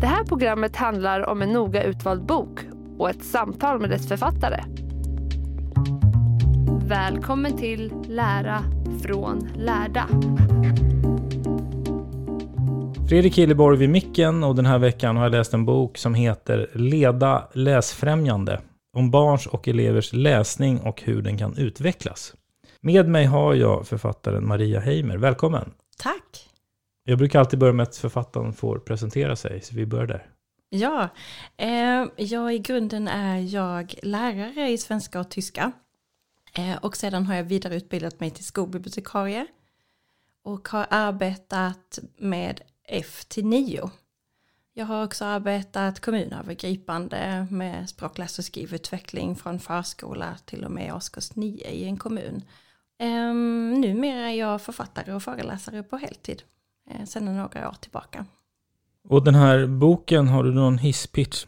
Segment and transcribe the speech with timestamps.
[0.00, 2.60] Det här programmet handlar om en noga utvald bok
[2.98, 4.64] och ett samtal med dess författare.
[6.88, 8.62] Välkommen till Lära
[9.02, 10.08] från lärda.
[13.08, 16.70] Fredrik Hilleborg vid micken och den här veckan har jag läst en bok som heter
[16.72, 18.60] Leda läsfrämjande.
[18.96, 22.34] Om barns och elevers läsning och hur den kan utvecklas.
[22.80, 25.16] Med mig har jag författaren Maria Heimer.
[25.16, 25.70] Välkommen!
[25.98, 26.25] Tack!
[27.08, 30.26] Jag brukar alltid börja med att författaren får presentera sig, så vi börjar där.
[30.68, 31.08] Ja,
[31.56, 35.72] eh, jag i grunden är jag lärare i svenska och tyska.
[36.54, 39.46] Eh, och sedan har jag vidareutbildat mig till skolbibliotekarie.
[40.42, 43.90] Och har arbetat med F till 9.
[44.72, 50.94] Jag har också arbetat kommunövergripande med språk, läs och skrivutveckling från förskola till och med
[50.94, 52.42] årskurs 9 i en kommun.
[52.98, 53.34] Eh,
[53.80, 56.42] numera är jag författare och föreläsare på heltid
[56.90, 58.26] eh, sedan några år tillbaka.
[59.08, 61.46] Och den här boken, har du någon hisspitch?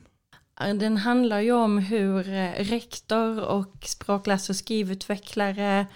[0.81, 5.87] Den handlar ju om hur eh, rektor och språk, läs och skrivutvecklare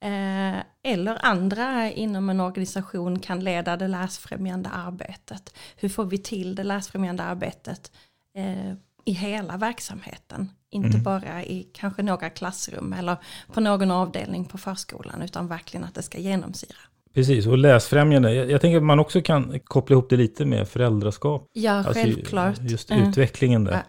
[0.00, 5.54] eh, eller andra inom en organisation kan leda det läsfrämjande arbetet.
[5.76, 7.92] Hur får vi till det läsfrämjande arbetet
[8.34, 8.72] eh,
[9.04, 10.50] i hela verksamheten?
[10.70, 11.02] Inte Mm.
[11.02, 13.16] bara i kanske några klassrum eller
[13.52, 16.78] på någon avdelning på förskolan utan verkligen att det ska genomsyra.
[17.16, 18.34] Precis, och läsfrämjande.
[18.34, 21.48] Jag, jag tänker att man också kan koppla ihop det lite med föräldraskap.
[21.52, 22.58] Ja, Alltså, självklart.
[22.60, 23.08] Just Mm.
[23.08, 23.72] utvecklingen där.
[23.72, 23.82] Ja.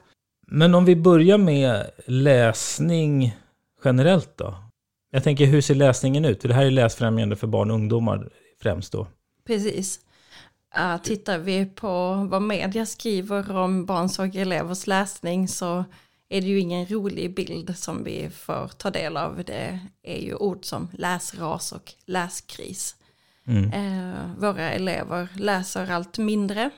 [0.47, 3.37] Men om vi börjar med läsning
[3.83, 4.55] generellt då?
[5.11, 6.41] Jag tänker, hur ser läsningen ut?
[6.41, 8.29] För det här är läsfrämjande för barn och ungdomar
[8.61, 9.07] främst då.
[9.47, 9.99] Precis.
[10.77, 15.85] Uh, tittar vi på vad media skriver om barns och elevers läsning så
[16.29, 19.43] är det ju ingen rolig bild som vi får ta del av.
[19.45, 22.95] Det är ju ord som läsras och läskris.
[23.47, 23.73] Mm.
[23.73, 26.69] Eh, våra elever läser allt mindre.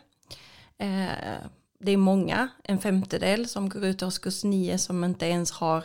[0.78, 1.38] Eh,
[1.80, 5.84] det är många, en femtedel som går ut årskurs nio som inte ens har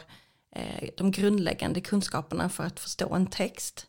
[0.57, 3.87] eh, de grundläggande kunskaperna för att förstå en text.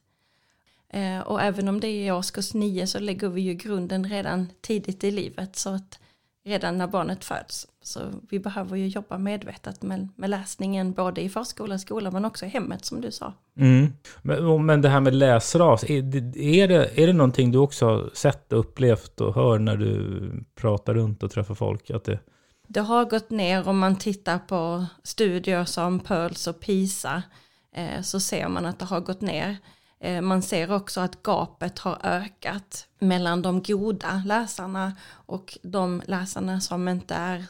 [0.89, 4.50] Eh, och även om det är i årskurs nio så lägger vi ju grunden redan
[4.62, 6.00] tidigt i livet så att
[6.45, 7.67] redan när barnet föds.
[7.85, 12.46] Så vi behöver ju jobba medvetet med, med läsningen både i förskola skola men också
[12.46, 13.34] i hemmet som du sa.
[13.57, 13.94] Mm.
[14.22, 17.85] Men, men det här med läsras, är det, är, det, är det någonting du också
[17.85, 21.90] har sett och upplevt och hör när du pratar runt och träffar folk?
[21.90, 22.19] Att det...
[22.68, 27.24] Det har gått ner om man tittar på studier som Pearls och PISA
[27.75, 29.57] eh, så ser man att det har gått ner.
[30.00, 36.60] Eh, man ser också att gapet har ökat mellan de goda läsarna och de läsarna
[36.60, 37.45] som inte är,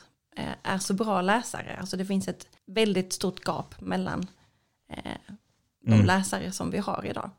[0.63, 1.77] är så bra läsare.
[1.79, 4.27] Alltså det finns ett väldigt stort gap mellan
[4.89, 5.11] eh,
[5.85, 6.05] de Mm.
[6.05, 7.29] läsare som vi har idag.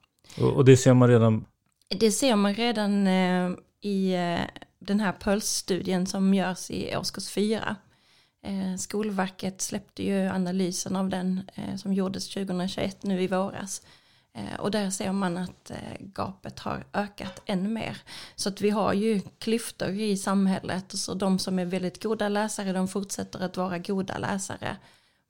[0.40, 1.44] Och, det ser man redan...
[1.88, 3.50] Det ser man redan eh,
[3.80, 4.40] i eh,
[4.78, 7.76] den här Pulse-studien som görs i årskurs 4.
[8.42, 13.82] Eh, Skolverket släppte ju analysen av den eh, som gjordes 2021 nu i våras.
[14.36, 17.98] Eh, och där ser man att eh, gapet har ökat ännu mer.
[18.34, 20.92] Så att vi har ju klyftor i samhället.
[20.92, 24.76] Så de som är väldigt goda läsare de fortsätter att vara goda läsare.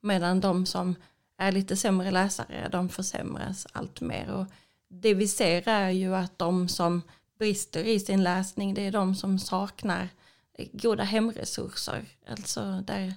[0.01, 0.95] Medan de som
[1.37, 4.29] är lite sämre läsare de försämras allt mer.
[4.29, 4.45] Och
[4.89, 7.01] det vi ser är ju att de som
[7.39, 10.09] brister i sin läsning, det är de som saknar
[10.53, 12.05] eh, goda hemresurser.
[12.29, 13.13] Alltså där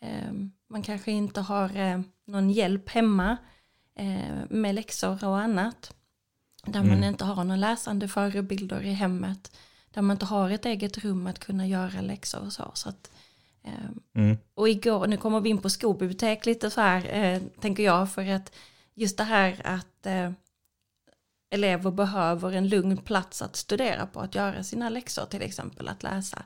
[0.00, 0.32] eh,
[0.68, 3.36] man kanske inte har eh, någon hjälp hemma eh,
[4.48, 5.94] med läxor och annat.
[6.66, 7.00] Där mm.
[7.00, 9.56] man inte har någon läsande förebilder i hemmet.
[9.90, 12.70] Där man inte har ett eget rum att kunna göra läxor och så.
[12.74, 13.10] så att,
[13.62, 14.36] ehm, mm.
[14.54, 18.30] Och igår, nu kommer vi in på skolbibliotek lite så här, eh, tänker jag, för
[18.30, 18.52] att
[18.94, 20.30] just det här att eh,
[21.50, 26.02] elever behöver en lugn plats att studera på, att göra sina läxor till exempel, att
[26.02, 26.44] läsa.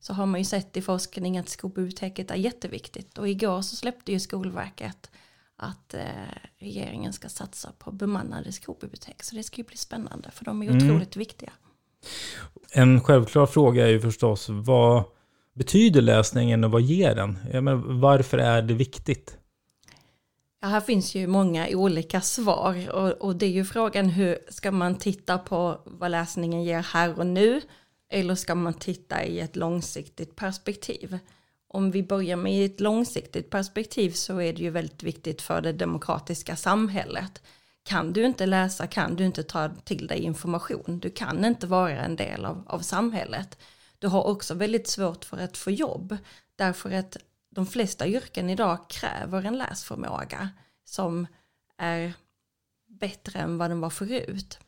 [0.00, 3.18] Så har man ju sett i forskning att skolbiblioteket är jätteviktigt.
[3.18, 5.10] Och igår så släppte ju Skolverket
[5.56, 6.02] att eh,
[6.58, 9.22] regeringen ska satsa på bemannade skolbibliotek.
[9.22, 10.76] Så det ska ju bli spännande, för de är mm.
[10.76, 11.52] otroligt viktiga.
[12.72, 15.04] En självklar fråga är ju förstås, vad
[15.54, 17.38] betyder läsningen och vad ger den?
[17.52, 19.38] Menar, varför är det viktigt?
[20.60, 24.70] Ja, här finns ju många olika svar och, och, det är ju frågan hur ska
[24.70, 27.60] man titta på vad läsningen ger här och nu
[28.10, 31.18] eller ska man titta i ett långsiktigt perspektiv?
[31.68, 35.72] Om vi börjar med ett långsiktigt perspektiv så är det ju väldigt viktigt för det
[35.72, 37.42] demokratiska samhället.
[37.82, 40.98] Kan du inte läsa kan du inte ta till dig information.
[40.98, 43.58] Du kan inte vara en del av, av samhället.
[43.98, 46.16] Du har också väldigt svårt för att få jobb
[46.56, 47.16] därför att
[47.50, 50.50] de flesta yrken idag kräver en läsförmåga
[50.84, 51.26] som
[51.76, 52.12] är
[52.88, 54.58] bättre än vad den var förut.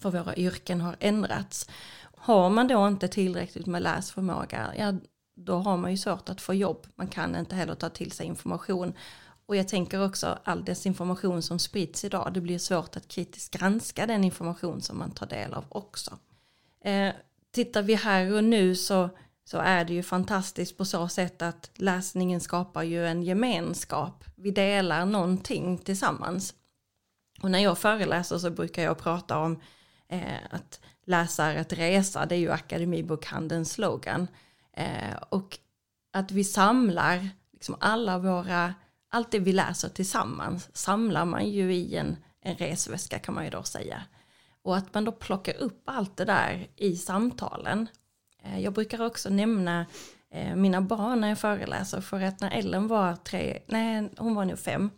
[0.00, 1.68] För våra yrken har ändrats.
[2.16, 4.92] Har man då inte tillräckligt med läsförmåga, ja
[5.44, 6.86] då har man ju svårt att få jobb.
[6.94, 8.94] Man kan inte heller ta till sig information.
[9.46, 14.06] Och jag tänker också all desinformation som sprids idag, det blir svårt att kritiskt granska
[14.06, 16.18] den information som man tar del av också.
[16.84, 17.12] Eh,
[17.50, 19.10] tittar vi här och nu så
[19.44, 24.24] så är det ju fantastiskt på så sätt att läsningen skapar ju en gemenskap.
[24.36, 26.54] Vi delar någonting tillsammans.
[27.42, 29.60] Och när jag föreläser så brukar jag prata om
[30.08, 34.28] eh, att läsa är att resa, det är ju Akademibokhandelns slogan.
[34.76, 35.58] Eh, och
[36.12, 38.74] att vi samlar liksom alla våra,
[39.10, 43.50] allt det vi läser tillsammans samlar man ju i en, en resväska kan man ju
[43.50, 44.02] då säga.
[44.62, 47.88] Och att man då plockar upp allt det där i samtalen
[48.42, 49.86] Eh, jag brukar också nämna
[50.30, 54.44] eh, mina barn när jag föreläser för att när Ellen var tre, nej hon var
[54.44, 54.90] nog fem,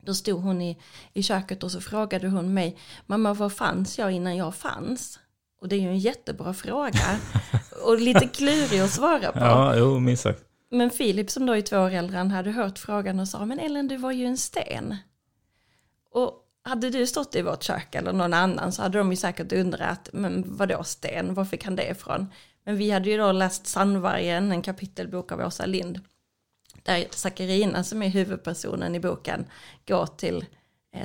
[0.00, 0.78] då stod hon i,
[1.12, 5.20] i köket och så frågade hon mig, mamma var fanns jag innan jag fanns?
[5.60, 7.18] Och det är ju en jättebra fråga
[7.84, 9.38] och lite klurig att svara på.
[9.38, 10.44] Ja, jo, minst sagt.
[10.70, 13.58] Men Filip som då är två år äldre, han hade hört frågan och sa, men
[13.58, 14.96] Ellen du var ju en sten.
[16.10, 19.52] Och hade du stått i vårt kök eller någon annan så hade de ju säkert
[19.52, 22.26] undrat, men vadå sten, var fick han det ifrån?
[22.64, 26.00] Men vi hade ju då läst Sandvargen, en kapitelbok av Åsa Lind.
[26.82, 29.46] Där Sakarina som är huvudpersonen i boken
[29.86, 30.44] går till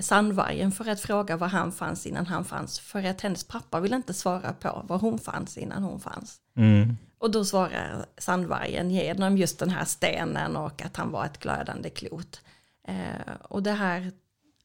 [0.01, 2.79] Sandvargen för att fråga var han fanns innan han fanns.
[2.79, 6.37] För att hennes pappa vill inte svara på var hon fanns innan hon fanns.
[6.57, 6.97] Mm.
[7.17, 11.89] Och då svarar Sandvargen genom just den här stenen och att han var ett glödande
[11.89, 12.41] klot.
[12.87, 14.11] Eh, och det här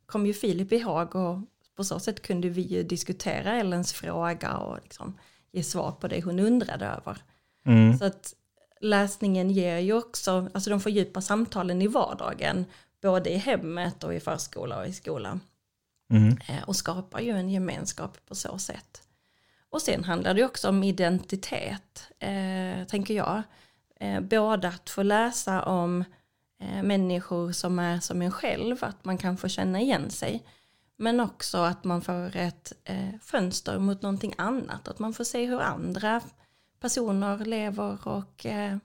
[0.07, 1.39] kom ju Filip ihåg och
[1.77, 5.19] på så sätt kunde vi ju diskutera Ellens fråga och liksom
[5.53, 7.23] ge svar på det hon undrade över.
[7.67, 7.99] Mm.
[7.99, 8.35] Så att
[8.81, 12.65] läsningen ger ju också, alltså de fördjupar samtalen i vardagen,
[13.03, 15.41] både i hemmet och i förskola och i skolan.
[16.13, 16.39] Mm.
[16.49, 19.03] Eh, och skapar ju en gemenskap på så sätt.
[19.71, 23.43] Och sen handlar det också om identitet, eh, tänker jag.
[24.01, 26.05] Eh, både att få läsa om
[26.61, 30.45] eh, människor som är som en själv, att man kan få känna igen sig.
[30.97, 34.89] Men också att man får ett eh, fönster mot någonting annat.
[34.89, 36.21] Att man får se hur andra
[36.81, 38.77] personer lever och eh,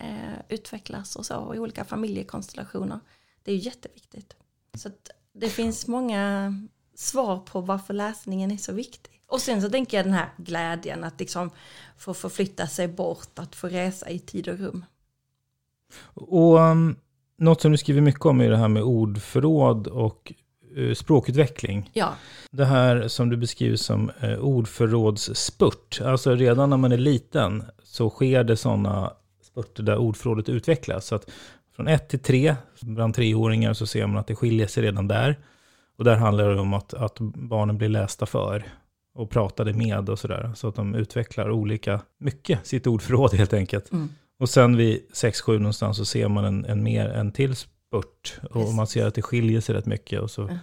[0.00, 3.00] eh, utvecklas och så i olika familjekonstellationer.
[3.46, 4.36] Det är jätteviktigt.
[4.74, 4.90] Så
[5.32, 6.52] det finns många
[6.94, 9.20] svar på varför läsningen är så viktig.
[9.26, 11.50] Och sen så tänker jag den här glädjen att liksom
[11.96, 14.84] få förflytta sig bort, att få resa i tid och rum.
[16.14, 16.96] Och um,
[17.38, 20.32] något som du skriver mycket om är det här med ordförråd och
[20.76, 21.90] Eh, språkutveckling.
[21.92, 22.14] Ja.
[22.50, 26.00] Det här som du beskriver som eh, ordförrådsspurt.
[26.04, 29.12] Alltså redan när man är liten så sker det sådana
[29.42, 31.06] spurter där ordförrådet utvecklas.
[31.06, 31.30] Så att
[31.76, 35.38] från ett till tre, bland treåringar så ser man att det skiljer sig redan där.
[35.98, 38.64] Och där handlar det om att, att barnen blir lästa för
[39.14, 40.52] och pratade med och sådär.
[40.54, 43.92] Så att de utvecklar olika, mycket sitt ordförråd helt enkelt.
[43.92, 44.08] Mm.
[44.38, 48.40] Och sen vid 6-7 någonstans så ser man en, en, mer, en till spurt.
[48.50, 50.20] Och man ser att det skiljer sig rätt mycket.
[50.20, 50.58] Och så, mm.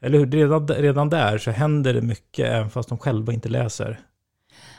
[0.00, 0.30] Eller hur?
[0.30, 4.00] Redan, redan där så händer det mycket, även fast de själva inte läser.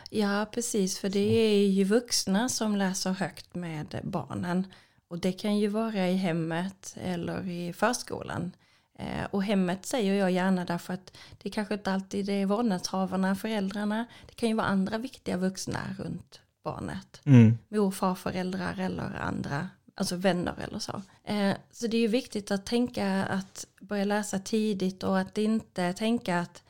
[0.09, 0.99] Ja, precis.
[0.99, 4.67] För det är ju vuxna som läser högt med barnen.
[5.07, 8.51] Och det kan ju vara i hemmet eller i förskolan.
[8.99, 14.05] Eh, och hemmet säger jag gärna därför att det kanske inte alltid är vårdnadshavarna, föräldrarna.
[14.27, 17.21] Det kan ju vara andra viktiga vuxna runt barnet.
[17.23, 17.57] Mm.
[17.67, 21.01] Mor, farföräldrar eller andra, alltså vänner eller så.
[21.23, 25.93] Eh, så det är ju viktigt att tänka att börja läsa tidigt och att inte
[25.93, 26.63] tänka att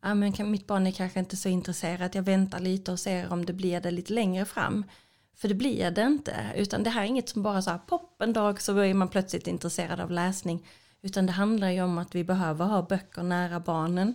[0.00, 3.44] ah, men mitt barn är kanske inte så intresserat, jag väntar lite och ser om
[3.44, 4.84] det blir det lite längre fram.
[5.40, 8.22] För det blir det inte, utan det här är inget som bara så här popp
[8.22, 10.66] en dag så är man plötsligt intresserad av läsning.
[11.02, 14.14] Utan det handlar ju om att vi behöver ha böcker nära barnen.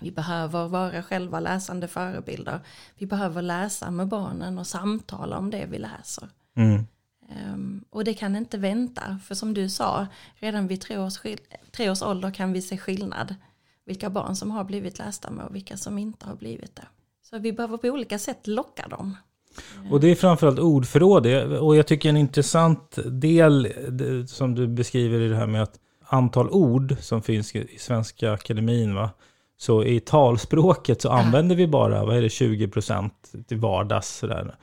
[0.00, 2.60] Vi behöver vara själva läsande förebilder.
[2.98, 6.28] Vi behöver läsa med barnen och samtala om det vi läser.
[6.56, 6.86] Mm.
[7.28, 11.18] Ehm, och det kan inte vänta, för som du sa, redan vid tre års,
[11.70, 13.34] tre års ålder kan vi se skillnad.
[13.84, 16.86] Vilka barn som har blivit lästa med och vilka som inte har blivit det.
[17.22, 19.16] Så vi behöver på olika sätt locka dem.
[19.90, 21.26] Och det är framförallt ordförråd.
[21.58, 23.72] Och jag tycker en intressant del
[24.26, 25.74] som du beskriver i det här med att
[26.04, 28.94] antal ord som finns i Svenska Akademin.
[28.94, 29.10] Va?
[29.58, 33.10] Så i talspråket så använder vi bara, vad är det, 20%
[33.48, 34.16] till vardags.
[34.16, 34.54] Sådär.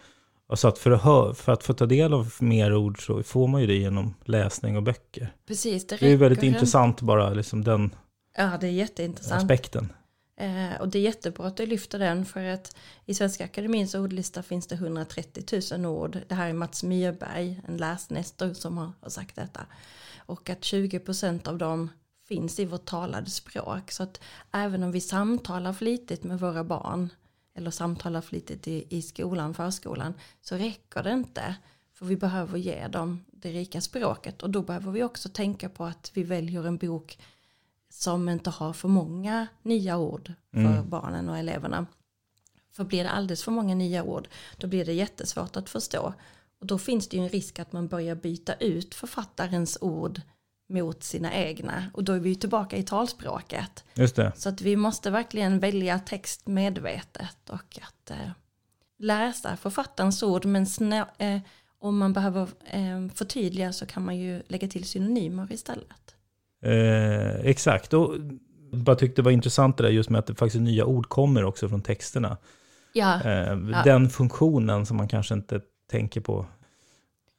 [0.47, 3.23] Och så att för att, hö- för att få ta del av mer ord så
[3.23, 5.33] får man ju det genom läsning och böcker.
[5.47, 7.95] Precis, det Det är väldigt intressant bara, liksom den
[8.37, 9.41] Ja, det är jätteintressant.
[9.41, 9.93] aspekten.
[10.37, 12.75] Eh, och det är jättebra att du lyfter den för att
[13.05, 16.19] i Svenska Akademins ordlista finns det 130 000 ord.
[16.27, 19.65] Det här är Mats Myrberg, en läsnestor som har, har sagt detta.
[20.17, 21.89] Och att 20 procent av dem
[22.27, 23.91] finns i vårt talade språk.
[23.91, 27.09] Så att även om vi samtalar flitigt med våra barn
[27.55, 31.55] eller samtalar flitigt i, i skolan, förskolan, så räcker det inte.
[31.93, 35.85] För vi behöver ge dem det rika språket och då behöver vi också tänka på
[35.85, 37.17] att vi väljer en bok
[38.01, 41.85] som inte har för många nya ord för barnen och eleverna.
[42.71, 46.13] För blir det alldeles för många nya ord då blir det jättesvårt att förstå.
[46.59, 50.21] Och då finns det ju en risk att man börjar byta ut författarens ord
[50.69, 51.85] mot sina egna.
[51.93, 53.83] Och då är vi ju tillbaka i talspråket.
[53.93, 54.31] Just det.
[54.35, 58.29] Så att vi måste verkligen välja text medvetet och att eh,
[58.97, 60.45] läsa författarens ord.
[60.45, 60.65] Men
[61.17, 61.39] eh,
[61.79, 66.14] om man behöver eh, förtydliga så kan man ju lägga till synonymer istället.
[66.65, 67.93] Eh, exakt.
[67.93, 68.15] Och
[68.71, 71.09] jag bara tyckte det var intressant det där just med att det faktiskt nya ord
[71.09, 72.37] kommer också från texterna.
[72.93, 73.81] Ja, Eh, Ja.
[73.83, 76.45] Den funktionen som man kanske inte tänker på.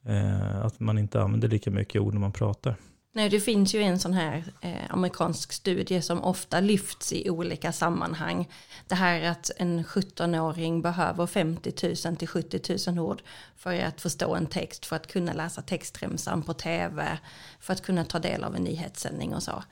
[0.05, 2.75] Eh, att man inte använder lika mycket ord när man pratar.
[3.17, 7.71] Nej, det finns ju en sån här eh, amerikansk studie som ofta lyfts i olika
[7.71, 8.49] sammanhang.
[8.87, 11.73] Det här att en 17-åring behöver 50
[12.05, 13.21] 000 till 70 000 ord
[13.55, 17.17] för att förstå en text, för att kunna läsa textremsan på tv,
[17.59, 19.63] för att kunna ta del av en nyhetssändning och så.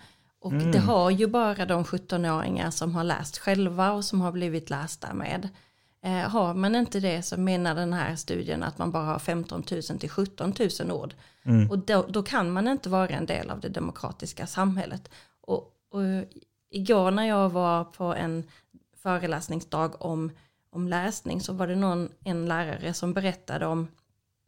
[0.41, 4.69] Och det har ju bara de 17-åringar som har läst själva och som har blivit
[4.69, 5.49] lästa med.
[6.03, 9.63] Eh, har man inte det så menar den här studien att man bara har 15
[9.71, 11.13] 000 till 17 000 ord.
[11.69, 15.09] Och då, då kan man inte vara en del av det demokratiska samhället.
[15.41, 16.01] Och, och
[16.69, 18.43] igår när jag var på en
[18.97, 20.31] föreläsningsdag om,
[20.69, 23.87] om läsning så var det någon, en lärare som berättade om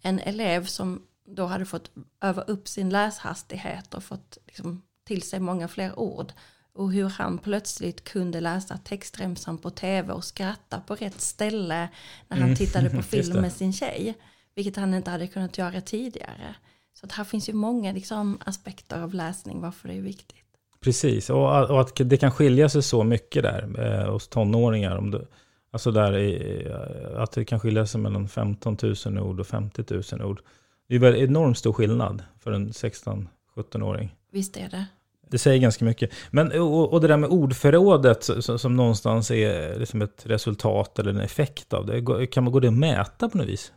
[0.01, 5.39] en elev som då hade fått öva upp sin läshastighet och fått liksom, till sig
[5.39, 6.33] många fler ord.
[6.73, 11.89] Och hur han plötsligt kunde läsa textremsan på tv och skratta på rätt ställe
[12.27, 14.17] när han tittade på film med sin tjej.
[14.55, 16.55] Vilket han inte hade kunnat göra tidigare.
[16.99, 20.37] Så att här finns ju många liksom, aspekter av läsning varför det är viktigt.
[20.79, 24.95] Precis, och, och att det kan skilja sig så mycket där eh, hos tonåringar.
[24.97, 25.27] Om du,
[25.71, 29.83] alltså där i, eh, att det kan skilja sig mellan 15 000 ord och 50
[30.13, 30.41] 000 ord.
[30.89, 34.15] Det är väl enormt stor skillnad för en 16-17-åring.
[34.31, 34.85] Visst är det.
[35.29, 36.11] Det säger ganska mycket.
[36.31, 41.11] Men, och, och det där med ordförrådet så- som någonstans är liksom ett resultat eller
[41.11, 42.27] en effekt av det.
[42.27, 43.71] Kan man gå det att mäta på något vis?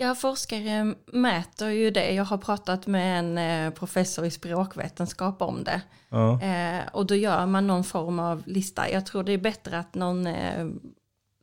[0.00, 2.12] Ja, forskare mäter ju det.
[2.12, 5.82] Jag har pratat med en eh, professor i språkvetenskap om det.
[6.08, 6.42] Ja.
[6.42, 8.90] Eh, och då gör man någon form av lista.
[8.90, 10.68] Jag tror det är bättre att någon eh,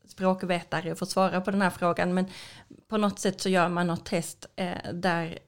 [0.08, 2.14] språkvetare får svara på den här frågan.
[2.14, 2.26] Men
[2.88, 5.40] på något sätt så gör man något test eh, där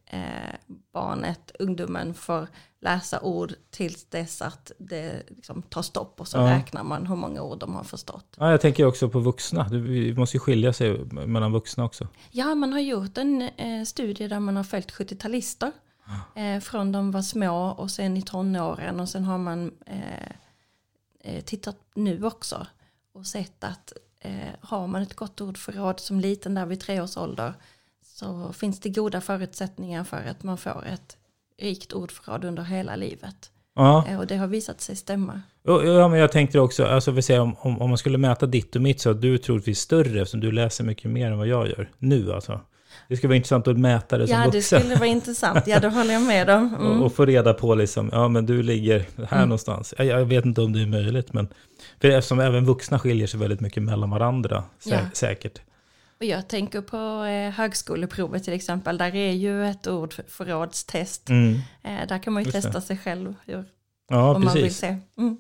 [0.93, 2.47] barnet, ungdomen får
[2.79, 6.19] läsa ord tills dess att det liksom tar stopp.
[6.22, 6.43] Och så Ja.
[6.51, 8.36] räknar man hur många ord de har förstått.
[8.38, 9.63] Ja, jag tänker också på vuxna.
[9.69, 12.07] Det måste ju skilja sig mellan vuxna också.
[12.31, 15.72] Ja, man har gjort en eh, studie där man har följt 70-talister.
[16.36, 20.31] Eh, från de var små och sen i tonåren och sen har man eh,
[21.19, 22.67] eh, tittat nu också
[23.13, 24.31] och sett att eh,
[24.62, 27.53] har man ett gott ordförråd som liten där vid tre års ålder
[28.05, 31.17] så finns det goda förutsättningar för att man får ett
[31.61, 33.35] rikt ordförråd under hela livet.
[33.75, 35.41] Ja, Eh, och det har visat sig stämma.
[35.63, 38.75] Ja, men jag tänkte också, alltså vi säger om, om, om man skulle mäta ditt
[38.75, 41.47] och mitt så att du är troligtvis större eftersom du läser mycket mer än vad
[41.47, 42.59] jag gör nu alltså.
[43.09, 44.79] Det skulle vara intressant att mäta det som Ja, det vuxen.
[44.81, 45.67] skulle vara intressant.
[45.67, 46.73] Ja, det håller jag med om.
[46.79, 47.01] och, Mm.
[47.03, 49.49] och få reda på liksom, ja men du ligger här Mm.
[49.49, 49.93] någonstans.
[49.97, 51.47] Jag, jag vet inte om det är möjligt, men
[52.01, 54.99] för eftersom även vuxna skiljer sig väldigt mycket mellan varandra, sä Ja.
[55.13, 55.61] säkert.
[56.19, 58.97] Och jag tänker på eh, högskoleprovet till exempel.
[58.97, 61.29] Där är ju ett ordförrådstest.
[61.29, 61.53] Mm.
[61.83, 62.62] Eh, där kan man ju Just det.
[62.62, 63.65] testa sig själv hur,
[64.09, 64.79] Ja, om man vill precis.
[64.79, 64.97] se.
[65.17, 65.38] Mm.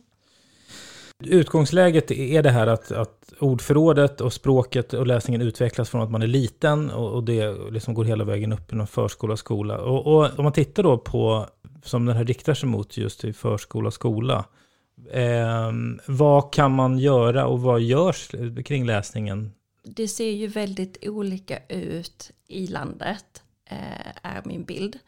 [1.23, 6.21] Utgångsläget är det här att, att ordförrådet och språket och läsningen utvecklas från att man
[6.21, 9.77] är liten och, och det liksom går hela vägen upp inom förskola och skola.
[9.77, 11.47] Och, och om man tittar då på,
[11.83, 14.45] som den här riktar sig mot just i förskola och skola,
[15.11, 15.71] eh,
[16.05, 18.31] vad kan man göra och vad görs
[18.65, 19.51] kring läsningen?
[19.89, 24.99] Det ser ju väldigt olika ut i landet, eh, är min bild.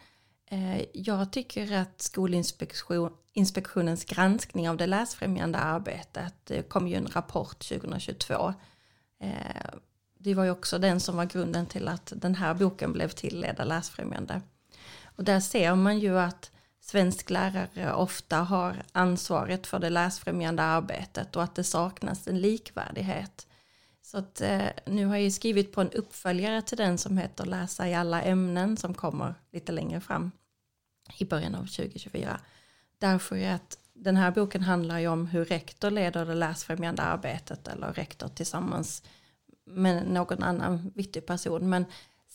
[0.52, 7.60] Eh, jag tycker att Skolinspektionens granskning av det läsfrämjande arbetet, det kom ju en rapport
[7.60, 8.54] 2022.
[9.22, 9.32] Eh,
[10.20, 13.42] det var ju också den som var grunden till att den här boken blev till
[13.42, 14.42] Leda läsfrämjande.
[15.04, 21.36] Och där ser man ju att svensk lärare ofta har ansvaret för det läsfrämjande arbetet
[21.36, 23.48] och att det saknas en likvärdighet.
[24.12, 27.46] Så att, eh, nu har jag ju skrivit på en uppföljare till den som heter
[27.46, 30.32] Läsa i alla ämnen som kommer lite längre fram
[31.18, 32.40] i början av 2024.
[32.98, 37.94] Därför att den här boken handlar ju om hur rektor leder det läsfrämjande arbetet eller
[37.94, 39.04] rektor tillsammans
[39.66, 41.70] med någon annan viktig person.
[41.70, 41.86] Men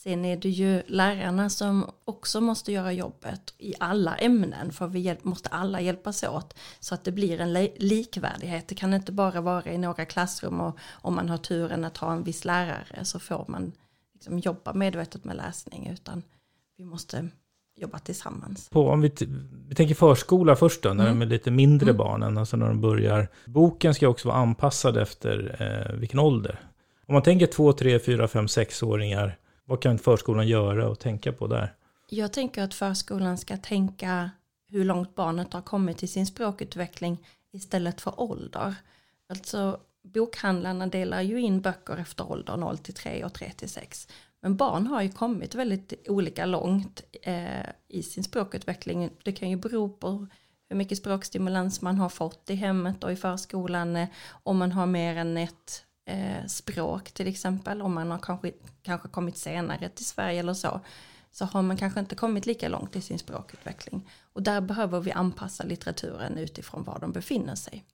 [0.04, 5.16] sen är det ju lärarna som också måste göra jobbet i alla ämnen för vi
[5.22, 8.68] måste alla hjälpas åt så att det blir en li- likvärdighet.
[8.68, 12.12] Det kan inte bara vara i några klassrum och om man har turen att ha
[12.12, 13.72] en viss lärare så får man
[14.14, 16.22] liksom jobba medvetet med läsning utan
[16.76, 17.28] vi måste
[17.76, 18.68] jobba tillsammans.
[18.68, 19.12] På, om vi,
[19.68, 21.18] vi tänker förskola först då, när Mm.
[21.18, 21.96] de är lite mindre Mm.
[21.98, 23.28] barnen, alltså när de börjar.
[23.46, 25.56] Boken ska också vara anpassad efter
[25.90, 26.60] eh, vilken ålder.
[27.06, 31.46] Om man tänker två, tre, fyra, fem, sexåringar, vad kan förskolan göra och tänka på
[31.46, 31.74] där?
[32.08, 34.30] Jag tänker att förskolan ska tänka
[34.68, 38.74] hur långt barnet har kommit i sin språkutveckling istället för ålder.
[39.28, 44.08] Alltså bokhandlarna delar ju in böcker efter ålder 0 till 3 och 3 till 6.
[44.40, 49.10] Men barn har ju kommit väldigt olika långt eh, i sin språkutveckling.
[49.22, 50.26] Det kan ju bero på
[50.68, 53.96] hur mycket språkstimulans man har fått i hemmet och i förskolan.
[53.96, 54.08] Eh,
[54.42, 57.82] om man har mer än ett eh, språk till exempel.
[57.82, 60.80] Om man har kanske, kanske kommit senare till Sverige eller så.
[61.30, 64.10] Så har man kanske inte kommit lika långt i sin språkutveckling.
[64.32, 67.84] Och där behöver vi anpassa litteraturen utifrån var de befinner sig.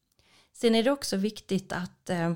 [0.53, 2.33] Sen är det också viktigt att eh,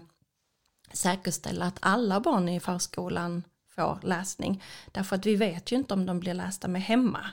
[0.92, 4.62] säkerställa att alla barn i förskolan får läsning.
[4.92, 7.26] Därför att vi vet ju inte om de blir lästa med hemma.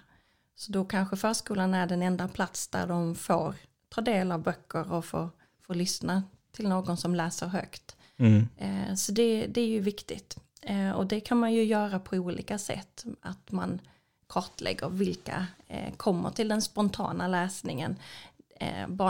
[0.56, 3.56] Så då kanske förskolan är den enda plats där de får
[3.89, 5.30] ta del av böcker och får,
[5.62, 7.95] får lyssna till någon som läser högt.
[8.22, 8.48] Mm.
[8.58, 10.38] Eh, så det, det är ju viktigt.
[10.62, 13.06] Eh, och det kan man ju göra på olika sätt.
[13.22, 13.80] Att man
[14.28, 17.96] kartlägger vilka eh, kommer till den spontana läsningen.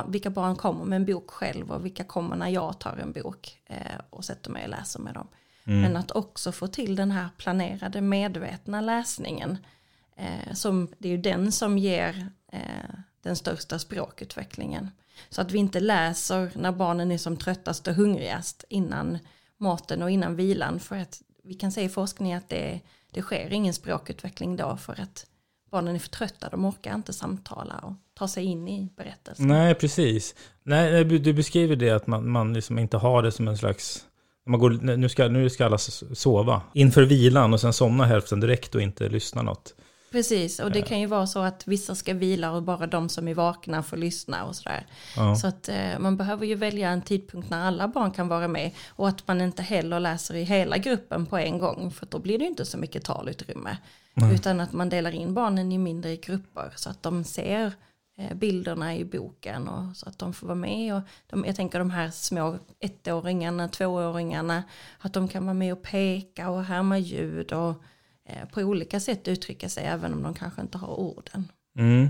[0.07, 3.61] Vilka barn kommer med en bok själv och vilka kommer när jag tar en bok
[4.09, 5.27] och sätter mig och läser med dem.
[5.63, 5.81] Mm.
[5.81, 9.57] Men att också få till den här planerade medvetna läsningen.
[10.53, 12.29] Som, det är ju den som ger
[13.21, 14.89] den största språkutvecklingen.
[15.29, 19.19] Så att vi inte läser när barnen är som tröttast och hungrigast innan
[19.57, 20.79] maten och innan vilan.
[20.79, 22.79] För att vi kan se i forskning att det,
[23.11, 25.25] det sker ingen språkutveckling då för att
[25.71, 29.47] barnen är för trötta, de orkar inte samtala och ta sig in i berättelsen.
[29.47, 30.35] Nej, precis.
[30.63, 34.05] Nej, du beskriver det att man, man liksom inte har det som en slags...
[34.45, 38.75] Man går, nu, ska, nu ska alla sova inför vilan och sen somna hälften direkt
[38.75, 39.73] och inte lyssna något.
[40.11, 43.27] Precis, och det kan ju vara så att vissa ska vila och bara de som
[43.27, 44.85] är vakna får lyssna och sådär.
[45.15, 45.35] Ja.
[45.35, 48.71] Så att eh, man behöver ju välja en tidpunkt när alla barn kan vara med
[48.89, 52.37] och att man inte heller läser i hela gruppen på en gång för då blir
[52.37, 53.77] det ju inte så mycket talutrymme.
[54.33, 57.73] Utan att man delar in barnen i mindre grupper så att de ser
[58.17, 60.95] eh, bilderna i boken och så att de får vara med.
[60.95, 64.63] Och de, jag tänker de här små ettåringarna, tvååringarna,
[64.99, 67.83] att de kan vara med och peka och härma ljud och
[68.53, 71.47] på olika sätt uttrycka sig även om de kanske inte har orden.
[71.77, 72.09] Mm.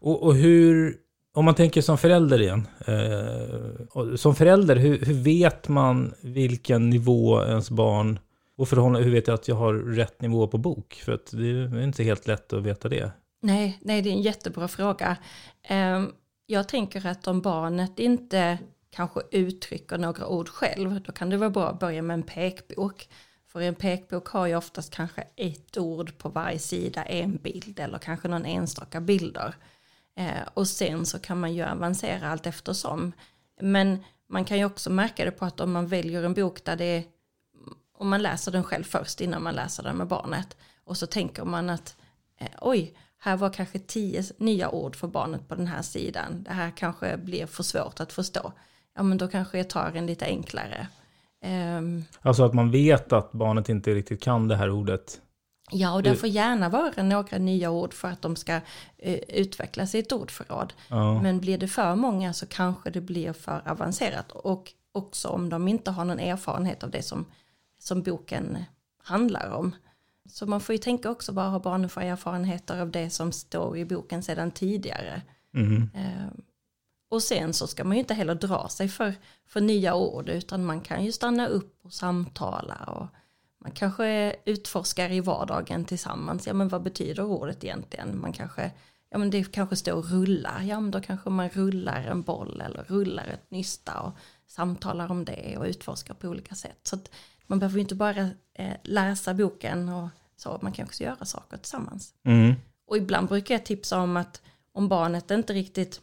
[0.00, 0.96] Och, och hur,
[1.34, 2.68] om man tänker som förälder igen.
[2.86, 8.18] Eh, som förälder, hur, hur vet man vilken nivå ens barn...
[8.56, 11.02] Och förhållande, hur vet jag att jag har rätt nivå på bok?
[11.04, 13.12] För att det är inte helt lätt att veta det.
[13.42, 15.16] Nej, nej, det är en jättebra fråga.
[15.68, 16.08] Ehm,
[16.46, 18.58] Jag tänker att om barnet inte
[18.90, 23.08] kanske uttrycker några ord själv, då kan det vara bra att börja med en pekbok.
[23.54, 27.98] För en pekbok har ju oftast kanske ett ord på varje sida, en bild eller
[27.98, 29.54] kanske någon enstaka bilder.
[30.16, 33.12] Eh, och sen så kan man ju avancera allt eftersom.
[33.60, 36.76] Men man kan ju också märka det på att om man väljer en bok där
[36.76, 37.04] det är
[37.98, 40.56] om man läser den själv först innan man läser den med barnet.
[40.84, 41.96] Och så tänker man att
[42.40, 46.42] eh, oj, här var kanske tio nya ord för barnet på den här sidan.
[46.42, 48.52] Det här kanske blir för svårt att förstå.
[48.94, 50.88] Ja men då kanske jag tar en lite enklare.
[51.44, 55.20] Um, alltså att man vet att barnet inte riktigt kan det här ordet.
[55.70, 59.94] Ja, och det får gärna vara några nya ord för att de ska uh, utvecklas
[59.94, 60.72] i ett ordförråd.
[60.88, 61.22] Ja.
[61.22, 64.32] Men blir det för många så kanske det blir för avancerat.
[64.32, 67.24] Och också om de inte har någon erfarenhet av det som,
[67.78, 68.58] som boken
[69.02, 69.74] handlar om.
[70.28, 73.76] Så man får ju tänka också vad har barnen för erfarenheter av det som står
[73.78, 75.22] i boken sedan tidigare.
[75.54, 75.82] Mm.
[75.82, 76.28] Uh,
[77.14, 79.14] och sen så ska man ju inte heller dra sig för,
[79.46, 83.06] för nya ord utan man kan ju stanna upp och samtala och
[83.64, 86.46] man kanske utforskar i vardagen tillsammans.
[86.46, 88.20] Ja men vad betyder ordet egentligen?
[88.20, 88.70] Man kanske,
[89.10, 90.62] ja men det kanske står rulla.
[90.64, 94.12] Ja men då kanske man rullar en boll eller rullar ett nysta och
[94.46, 96.78] samtalar om det och utforskar på olika sätt.
[96.82, 97.10] Så att
[97.46, 101.56] man behöver ju inte bara eh, läsa boken och så, man kan också göra saker
[101.56, 102.14] tillsammans.
[102.24, 102.54] Mm.
[102.86, 106.00] Och ibland brukar jag tipsa om att om barnet inte riktigt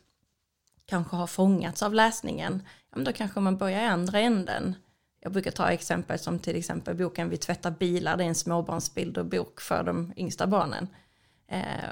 [0.91, 4.75] kanske har fångats av läsningen, ja, men då kanske man börjar i andra änden.
[5.19, 9.61] Jag brukar ta exempel som till exempel boken Vi tvättar bilar, det är en småbarnsbilderbok
[9.61, 10.87] för de yngsta barnen.
[11.47, 11.89] Eh,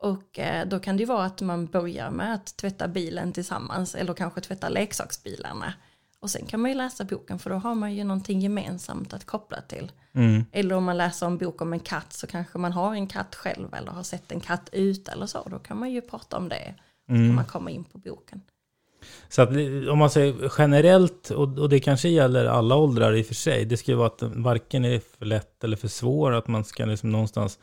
[0.00, 4.14] och eh, då kan det vara att man börjar med att tvätta bilen tillsammans eller
[4.14, 5.74] kanske tvätta leksaksbilarna.
[6.20, 9.24] Och sen kan man ju läsa boken för då har man ju någonting gemensamt att
[9.24, 9.92] koppla till.
[10.12, 10.44] Mm.
[10.52, 13.34] Eller om man läser en bok om en katt så kanske man har en katt
[13.34, 15.48] själv eller har sett en katt ute eller så.
[15.50, 16.74] Då kan man ju prata om det.
[17.08, 17.34] Mm.
[17.34, 18.40] man komma in på boken.
[19.28, 19.48] Så att
[19.90, 23.76] om man säger generellt, och, det kanske gäller alla åldrar i och för sig, det
[23.76, 27.10] ska ju vara att varken är för lätt eller för svår, att man ska liksom
[27.10, 27.58] någonstans,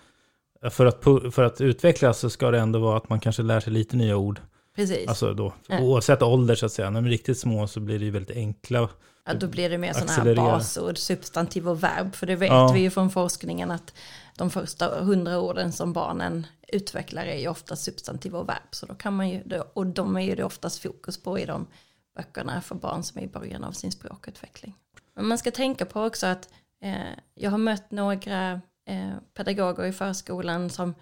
[0.70, 1.04] för att,
[1.34, 4.18] för att utvecklas så ska det ändå vara att man kanske lär sig lite nya
[4.18, 4.42] ord.
[4.76, 5.08] Precis.
[5.08, 5.80] Alltså då, ja.
[5.80, 8.38] oavsett ålder så att säga, när de är riktigt små så blir det ju väldigt
[8.38, 8.90] enkla.
[9.26, 12.72] Ja, då blir det mer sådana här basord, substantiv och verb, för det vet ja.
[12.74, 13.94] vi ju från forskningen att
[14.38, 18.68] de första hundra orden som barnen utvecklar är ju ofta substantiv och verb.
[18.72, 19.42] Så då kan man ju,
[19.74, 21.68] och de är ju det oftast fokus på i de
[22.16, 24.74] böckerna för barn som är i början av sin språkutveckling.
[25.16, 26.50] Men man ska tänka på också att
[26.82, 26.96] eh,
[27.36, 30.96] jag har mött några eh, pedagoger i förskolan som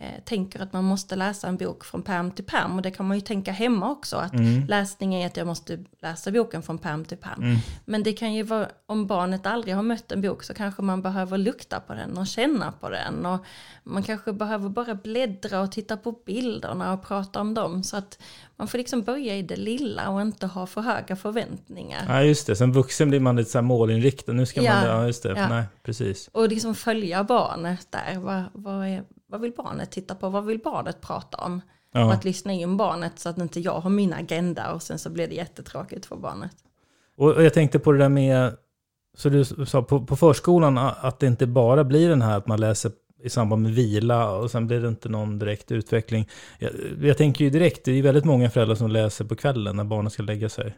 [0.00, 2.76] eh, tänker att man måste läsa en bok från pärm till pärm.
[2.76, 4.16] Och det kan man ju tänka hemma också.
[4.16, 4.66] Att mm.
[4.66, 7.42] läsning är att jag måste läsa boken från pärm till pärm.
[7.42, 7.56] Mm.
[7.84, 11.02] Men det kan ju vara, om barnet aldrig har mött en bok så kanske man
[11.02, 13.26] behöver lukta på den och känna på den.
[13.26, 13.44] Och
[13.84, 17.82] man kanske behöver bara bläddra och titta på bilderna och prata om dem.
[17.82, 18.18] Så att
[18.56, 22.04] man får liksom börja i det lilla och inte ha för höga förväntningar.
[22.08, 22.56] Ja, just det.
[22.56, 24.32] Som vuxen blir man lite så här målinriktad.
[24.32, 25.28] Nu ska ja, man, ja just det.
[25.36, 25.48] Ja.
[25.48, 26.28] Nej, precis.
[26.32, 28.18] Och liksom följa barnet där.
[28.18, 30.28] Vad, vad, är, vad vill barnet titta på?
[30.28, 31.60] Vad vill barnet prata om?
[31.92, 32.04] Ja.
[32.04, 35.10] Och att lyssna in barnet så att inte jag har min agenda och sen så
[35.10, 36.52] blir det jättetråkigt för barnet.
[37.16, 38.56] Och jag tänkte på det där med,
[39.16, 42.60] så du sa på, på förskolan att det inte bara blir den här att man
[42.60, 46.28] läser i samband med vila och sen blir det inte någon direkt utveckling.
[46.58, 46.70] Jag,
[47.02, 49.84] jag tänker ju direkt, det är ju väldigt många föräldrar som läser på kvällen när
[49.84, 50.76] barnen ska lägga sig.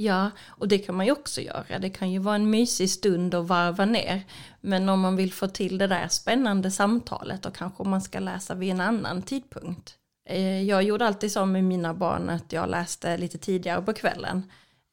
[0.00, 1.78] Ja, och det kan man ju också göra.
[1.78, 4.22] Det kan ju vara en mysig stund att varva ner.
[4.60, 8.54] Men om man vill få till det där spännande samtalet då kanske man ska läsa
[8.54, 9.94] vid en annan tidpunkt.
[10.28, 14.42] Eh, jag gjorde alltid så med mina barn att jag läste lite tidigare på kvällen.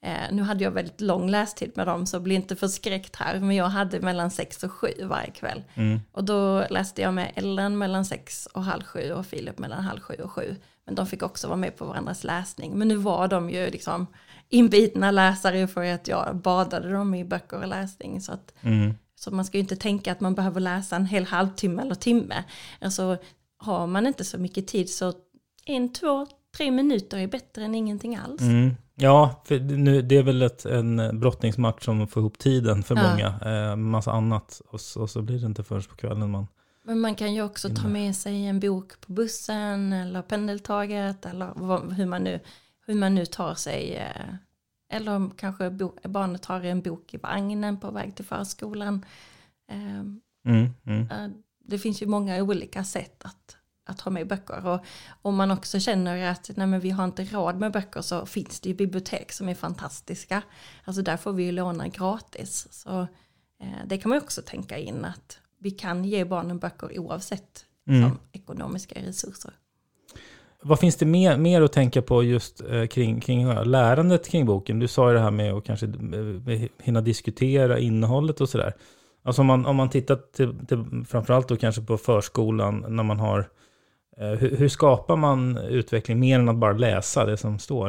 [0.04, 3.40] Eh, nu hade jag väldigt lång lästid med dem så bli inte förskräckt här.
[3.40, 5.64] Men jag hade mellan sex och sju varje kväll.
[5.74, 6.00] Mm.
[6.12, 10.00] Och då läste jag med Ellen mellan sex och halv sju och Filip mellan halv
[10.00, 10.56] sju och sju.
[10.84, 12.78] Men de fick också vara med på varandras läsning.
[12.78, 14.06] Men nu var de ju liksom
[14.48, 18.20] inbitna läsare för att jag badade dem i böcker och läsning.
[18.20, 18.94] Så, att, mm.
[19.14, 22.44] så man ska ju inte tänka att man behöver läsa en hel halvtimme eller timme.
[22.80, 23.16] Alltså
[23.58, 25.12] har man inte så mycket tid så
[25.64, 28.40] en, två, tre minuter är bättre än ingenting alls.
[28.40, 28.74] Mm.
[28.94, 33.10] Ja, för nu, det är väl ett, en brottningsmatch som får ihop tiden för ja.
[33.10, 33.54] många.
[33.54, 36.46] Eh, massa annat och så, och så blir det inte förrän på kvällen man...
[36.82, 41.52] Men man kan ju också ta med sig en bok på bussen eller pendeltåget eller
[41.54, 42.40] vad, hur, man nu,
[42.88, 43.96] hur man nu tar sig.
[43.96, 44.34] Eh,
[44.90, 49.04] eller kanske bo, barnet har en bok i vagnen på väg till förskolan.
[49.70, 50.00] Eh,
[50.46, 51.10] mm, mm.
[51.10, 51.28] Eh,
[51.64, 53.56] det finns ju många olika sätt att
[53.88, 54.66] att ha med böcker.
[54.66, 54.84] Och
[55.22, 58.60] om man också känner att nej men vi har inte råd med böcker så finns
[58.60, 60.42] det ju bibliotek som är fantastiska.
[60.84, 62.68] Alltså där får vi ju låna gratis.
[62.70, 63.00] Så
[63.60, 68.10] eh, det kan man också tänka in att vi kan ge barnen böcker oavsett mm.
[68.32, 69.52] ekonomiska resurser.
[70.62, 74.78] Vad finns det mer, mer att tänka på just eh, kring, kring lärandet kring boken?
[74.78, 78.74] Du sa ju det här med att kanske eh, hinna diskutera innehållet och sådär.
[79.22, 83.20] Alltså om man, om man tittar till, till, framförallt då kanske på förskolan när man
[83.20, 83.48] har
[84.20, 87.88] Eh, hur, hur, skapar man utveckling mer än att bara läsa det som står?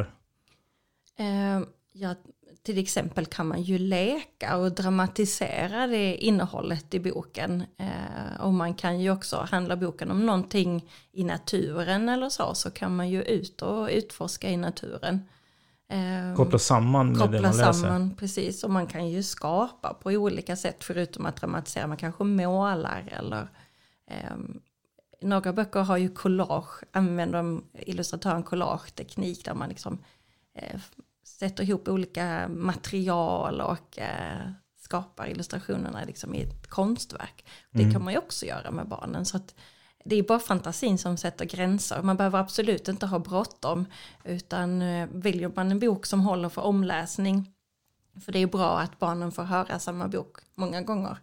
[1.18, 1.60] Eh,
[1.92, 2.16] jag
[2.62, 7.64] till exempel kan man ju leka och dramatisera det innehållet i boken.
[7.76, 12.70] Eh, och man kan ju också, handla boken om någonting i naturen eller så, så
[12.70, 15.28] kan man ju ut och utforska i naturen.
[15.88, 17.72] Eh, koppla samman med koppla det man läser.
[17.72, 18.64] Samman, precis.
[18.64, 21.86] Och man kan ju skapa på olika sätt förutom att dramatisera.
[21.86, 23.48] Man kanske målar eller
[24.06, 24.36] eh,
[25.22, 29.98] några böcker har ju collage, använder illustratören collage-teknik där man liksom
[30.54, 30.80] eh,
[31.38, 37.44] sätter ihop olika material och eh, skapar illustrationerna liksom i ett konstverk.
[37.70, 37.92] Det mm.
[37.92, 39.24] kan man ju också göra med barnen.
[39.26, 39.54] Så att
[40.04, 42.02] det är bara fantasin som sätter gränser.
[42.02, 43.86] Man behöver absolut inte ha bråttom.
[44.24, 47.52] Utan eh, väljer man en bok som håller för omläsning.
[48.24, 51.18] För det är bra att barnen får höra samma bok många gånger.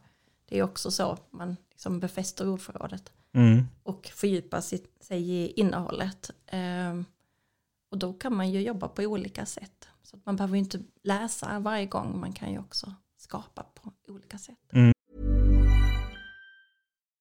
[0.50, 3.12] Det är också så man liksom befäster ordförrådet.
[3.34, 3.68] Mm.
[3.84, 6.32] Och fördjupar sig i innehållet.
[6.48, 7.06] Ehm,
[7.92, 9.88] och då kan man ju jobba på olika sätt.
[10.10, 14.38] Så man behöver ju inte läsa varje gång, man kan ju också skapa på olika
[14.38, 14.74] sätt.
[14.74, 14.94] Mm.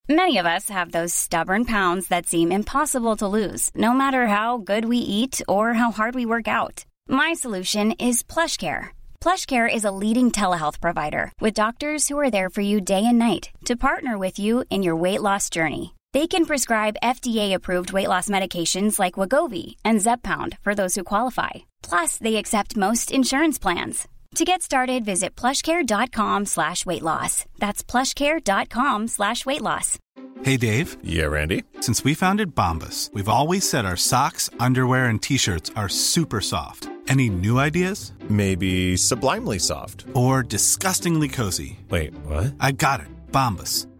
[0.08, 4.58] Many of us have those stubborn pounds that seem impossible to lose, no matter how
[4.58, 6.84] good we eat or how hard we work out.
[7.08, 8.96] My solution is plush care.
[9.20, 13.18] PlushCare is a leading telehealth provider with doctors who are there for you day and
[13.18, 15.95] night to partner with you in your weight loss journey.
[16.16, 21.50] They can prescribe FDA-approved weight loss medications like Wagovi and Zepbound for those who qualify.
[21.82, 24.08] Plus, they accept most insurance plans.
[24.36, 27.44] To get started, visit plushcare.com slash weight loss.
[27.58, 29.98] That's plushcare.com slash weight loss.
[30.42, 30.96] Hey, Dave.
[31.02, 31.64] Yeah, Randy.
[31.80, 36.88] Since we founded Bombus, we've always said our socks, underwear, and T-shirts are super soft.
[37.08, 38.14] Any new ideas?
[38.30, 40.06] Maybe sublimely soft.
[40.14, 41.78] Or disgustingly cozy.
[41.90, 42.54] Wait, what?
[42.58, 43.08] I got it.
[43.32, 43.86] Bombus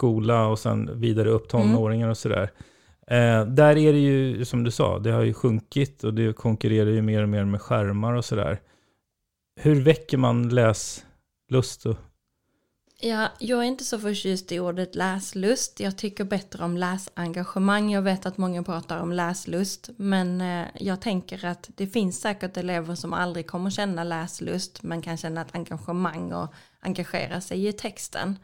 [0.00, 2.50] skola och sen vidare upp tonåringar och sådär.
[3.06, 6.90] Eh, där är det ju, som du sa, det har ju sjunkit och det konkurrerar
[6.90, 8.60] ju mer och mer med skärmar och sådär.
[9.60, 11.86] Hur väcker man läslust?
[11.86, 11.96] Och...
[13.00, 15.80] Ja, jag är inte så förtjust i ordet läslust.
[15.80, 17.92] Jag tycker bättre om läsengagemang.
[17.92, 22.56] Jag vet att många pratar om läslust, men eh, jag tänker att det finns säkert
[22.56, 27.72] elever som aldrig kommer känna läslust, men kan känna ett engagemang och engagera sig i
[27.72, 28.36] texten.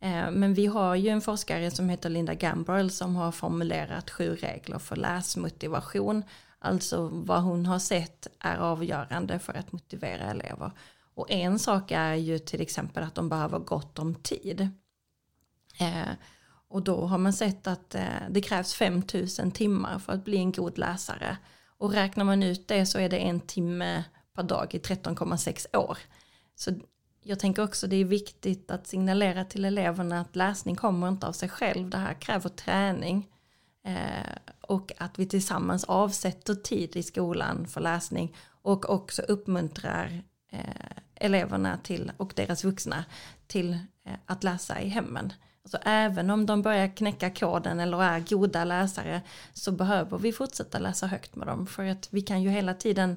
[0.00, 4.36] Eh, men vi har ju en forskare som heter Linda Gambrell som har formulerat sju
[4.36, 6.24] regler för läsmotivation.
[6.58, 10.72] Alltså vad hon har sett är avgörande för att motivera elever.
[11.14, 14.68] Och en sak är ju till exempel att de behöver gott om tid.
[15.78, 16.12] Eh,
[16.68, 20.52] och då har man sett att eh, det krävs 5000 timmar för att bli en
[20.52, 21.36] god läsare.
[21.78, 25.98] Och räknar man ut det så är det en timme per dag i 13,6 år.
[26.54, 26.70] Så
[27.22, 31.32] jag tänker också det är viktigt att signalera till eleverna att läsning kommer inte av
[31.32, 31.90] sig själv.
[31.90, 33.28] Det här kräver träning.
[33.84, 38.36] Eh, och att vi tillsammans avsätter tid i skolan för läsning.
[38.62, 43.04] Och också uppmuntrar eh, eleverna till, och deras vuxna
[43.46, 43.72] till
[44.04, 45.32] eh, att läsa i hemmen.
[45.62, 50.78] Alltså även om de börjar knäcka koden eller är goda läsare så behöver vi fortsätta
[50.78, 51.66] läsa högt med dem.
[51.66, 53.16] För att vi kan ju hela tiden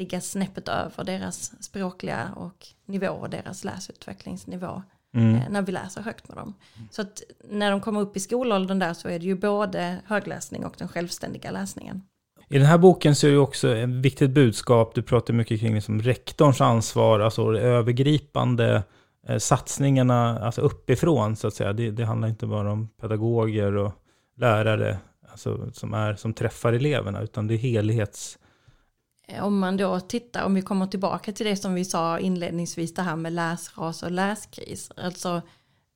[0.00, 4.82] ligga snäppet över deras språkliga och nivå och deras läsutvecklingsnivå
[5.14, 5.34] mm.
[5.34, 6.54] eh, när vi läser högt med dem.
[6.90, 10.64] Så att när de kommer upp i skolåldern där så är det ju både högläsning
[10.64, 12.02] och den självständiga läsningen.
[12.48, 14.94] I den här boken så är det också ett viktigt budskap.
[14.94, 18.82] Du pratar mycket kring liksom rektorns ansvar, alltså det övergripande
[19.28, 21.72] eh, satsningarna alltså uppifrån så att säga.
[21.72, 23.92] Det, det, handlar inte bara om pedagoger och
[24.36, 24.98] lärare
[25.30, 28.38] alltså, som, är, som träffar eleverna, utan det är helhets
[29.30, 32.94] Eh, om man då tittar, om vi kommer tillbaka till det som vi sa inledningsvis,
[32.94, 34.90] det här med läsras och läskris.
[34.96, 35.42] Alltså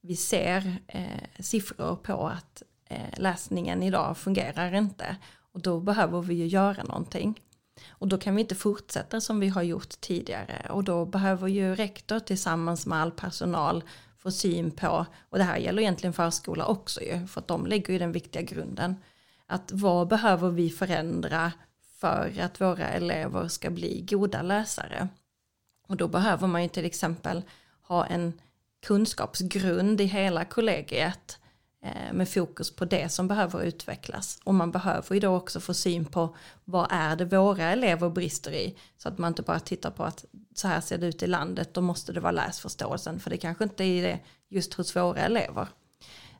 [0.00, 5.16] vi ser eh, siffror på att eh, läsningen idag fungerar inte.
[5.52, 7.40] Och då behöver vi ju göra någonting.
[7.88, 10.66] Och då kan vi inte fortsätta som vi har gjort tidigare.
[10.70, 13.84] Och då behöver ju rektor tillsammans med all personal
[14.18, 17.92] få syn på, och det här gäller egentligen förskola också ju, för att de lägger
[17.92, 18.96] ju den viktiga grunden.
[19.46, 21.52] Att vad behöver vi förändra
[22.04, 25.08] för att våra elever ska bli goda läsare?
[25.88, 27.42] Och då behöver man ju till exempel
[27.82, 28.32] ha en
[28.86, 31.38] kunskapsgrund i hela kollegiet
[31.82, 34.38] eh, med fokus på det som behöver utvecklas.
[34.44, 38.52] Och man behöver ju då också få syn på vad är det våra elever brister
[38.52, 38.74] i.
[38.98, 41.74] Så att man inte bara tittar på att så här ser det ut i landet,
[41.74, 43.20] då måste det vara läsförståelsen.
[43.20, 45.68] För det kanske inte är det just hos våra elever.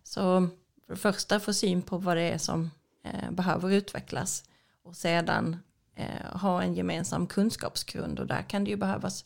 [0.02, 0.48] Så
[0.86, 2.70] för det första få syn på vad det är som
[3.04, 4.44] eh, behöver utvecklas.
[4.84, 5.56] Och sedan
[5.96, 8.20] eh, ha en gemensam kunskapsgrund.
[8.20, 9.24] Och där kan det ju behövas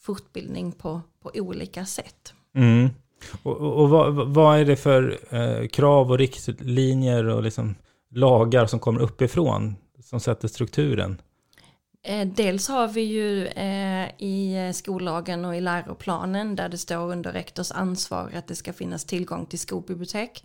[0.00, 2.34] fortbildning på, på olika sätt.
[2.54, 2.88] Mm.
[3.42, 7.74] Och, och, och vad, vad, är det för eh, krav och riktlinjer och liksom
[8.10, 11.20] lagar som kommer uppifrån som sätter strukturen?
[12.02, 17.32] Eh, dels har vi ju eh, i skollagen och i läroplanen där det står under
[17.32, 20.44] rektors ansvar att det ska finnas tillgång till skolbibliotek.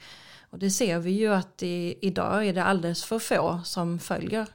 [0.49, 4.47] Och det ser vi ju att i, idag är det alldeles för få som följer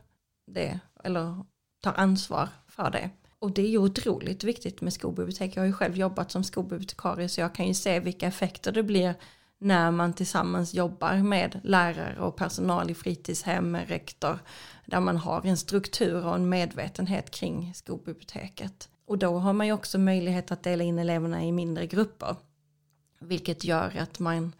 [0.46, 1.44] det eller
[1.82, 3.10] tar ansvar för det.
[3.38, 5.56] Och det är ju otroligt viktigt med skolbibliotek.
[5.56, 8.82] Jag har ju själv jobbat som skolbibliotekarie så jag kan ju se vilka effekter det
[8.82, 9.14] blir
[9.60, 14.38] när man tillsammans jobbar med lärare och personal i fritidshem, med rektor,
[14.86, 18.88] där man har en struktur och en medvetenhet kring skolbiblioteket.
[19.06, 22.36] Och då har man ju också möjlighet att dela in eleverna i mindre grupper,
[23.20, 24.52] vilket gör att, man,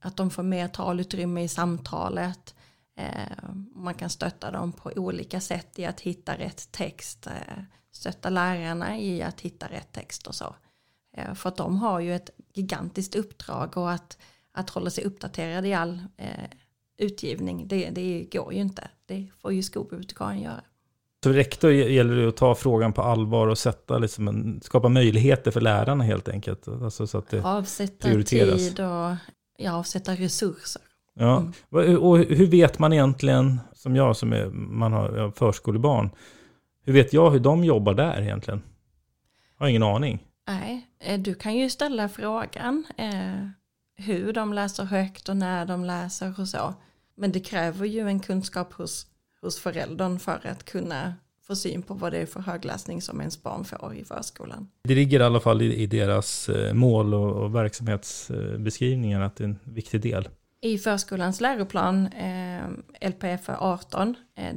[0.00, 2.54] att de får mer talutrymme i samtalet,
[2.96, 8.30] eh, man kan stötta dem på olika sätt i att hitta rätt text, eh, stötta
[8.30, 10.54] lärarna i att hitta rätt text och så.
[11.16, 14.18] Eh, för att de har ju ett gigantiskt uppdrag och att,
[14.52, 16.50] att hålla sig uppdaterad i all eh,
[16.98, 18.88] utgivning, det, det går ju inte.
[19.06, 20.60] Det får ju skolbibliotekarien göra.
[21.24, 25.50] Så rektor gäller det att ta frågan på allvar och sätta liksom en, skapa möjligheter
[25.50, 26.68] för lärarna helt enkelt.
[26.68, 28.56] Alltså så att det avsätta prioriteras.
[28.56, 29.14] tid och
[29.60, 30.82] ja, avsätta resurser.
[31.14, 31.36] Ja,
[31.72, 31.98] mm.
[31.98, 36.10] och hur vet man egentligen, som jag som är, man har förskolebarn,
[36.84, 38.62] hur vet jag hur de jobbar där egentligen?
[39.58, 40.26] Jag har ingen aning.
[40.46, 43.48] Nej, eh, du kan ju ställa frågan eh,
[43.96, 46.74] hur de läser högt och när de läser och så.
[47.16, 49.06] Men det kräver ju en kunskap hos,
[49.40, 51.14] hos föräldern för att kunna
[51.50, 54.68] få syn på vad det är för högläsning som ens barn får i förskolan.
[54.82, 59.44] Det ligger i alla fall i, i deras eh, mål och, och verksamhetsbeskrivningar att det
[59.44, 60.28] är en viktig del.
[60.60, 64.54] I förskolans läroplan, eh, LPF 18, eh,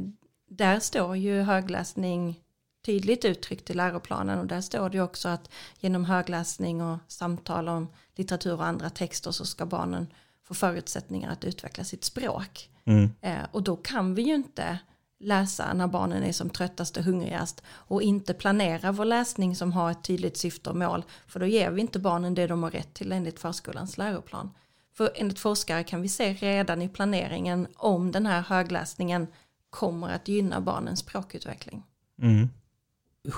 [0.49, 2.39] där står ju högläsning
[2.85, 7.87] tydligt uttryckt i läroplanen och där står det också att genom högläsning och samtal om
[8.15, 10.07] litteratur och andra texter så ska barnen
[10.47, 12.69] få förutsättningar att utveckla sitt språk.
[12.85, 13.09] Mm.
[13.21, 14.79] Eh, och då kan vi ju inte
[15.23, 19.91] läsa när barnen är som tröttast och hungrigast och inte planera vår läsning som har
[19.91, 22.93] ett tydligt syfte och mål för då ger vi inte barnen det de har rätt
[22.93, 24.51] till enligt förskolans läroplan.
[24.97, 29.27] För enligt forskare kan vi se redan i planeringen om den här högläsningen
[29.69, 31.83] kommer att gynna barnens språkutveckling.
[32.21, 32.49] Mm.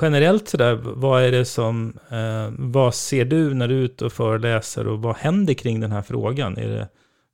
[0.01, 4.13] Generellt sådär, vad är det som, eh, vad ser du när du är ute och
[4.13, 6.57] föreläser och vad händer kring den här frågan?
[6.57, 6.89] Är det,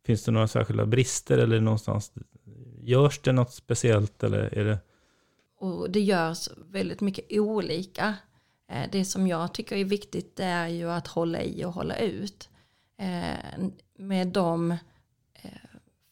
[0.05, 2.11] finns det några särskilda brister eller någonstans,
[2.83, 4.79] görs det något speciellt eller är det?
[5.59, 8.15] Och det görs väldigt mycket olika.
[8.71, 12.49] Eh, det som jag tycker är viktigt är ju att hålla i och hålla ut.
[12.97, 13.63] Eh,
[13.97, 14.71] med de
[15.33, 15.51] eh,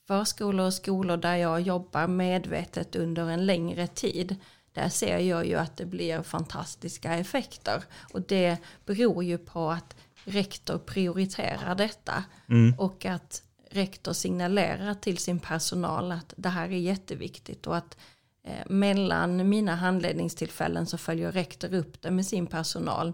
[0.07, 4.35] förskolor och skolor där jag jobbar medvetet under en längre tid
[4.73, 7.83] där ser jag ju att det blir fantastiska effekter.
[8.13, 12.23] Och det beror ju på att rektor prioriterar detta.
[12.49, 12.79] Mm.
[12.79, 17.67] Och att rektor signalerar till sin personal att det här är jätteviktigt.
[17.67, 17.97] Och att
[18.43, 23.13] eh, mellan mina handledningstillfällen så följer rektor upp det med sin personal.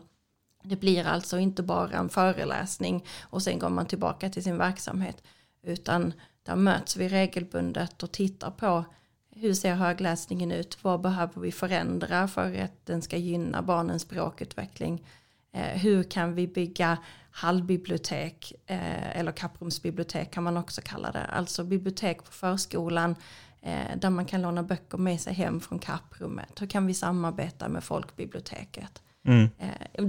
[0.63, 5.23] Det blir alltså inte bara en föreläsning och sen går man tillbaka till sin verksamhet.
[5.63, 6.13] Utan
[6.43, 8.85] där möts vi regelbundet och tittar på
[9.37, 10.83] hur ser högläsningen ut?
[10.83, 15.05] Vad behöver vi förändra för att den ska gynna barnens språkutveckling?
[15.55, 16.97] Eh, hur kan vi bygga
[17.31, 21.25] halvbibliotek eh, eller kapprumsbibliotek kan man också kalla det.
[21.25, 23.15] Alltså bibliotek på förskolan
[23.61, 26.61] eh, där man kan låna böcker med sig hem från kapprummet.
[26.61, 29.01] Hur kan vi samarbeta med folkbiblioteket?
[29.27, 29.49] Mm.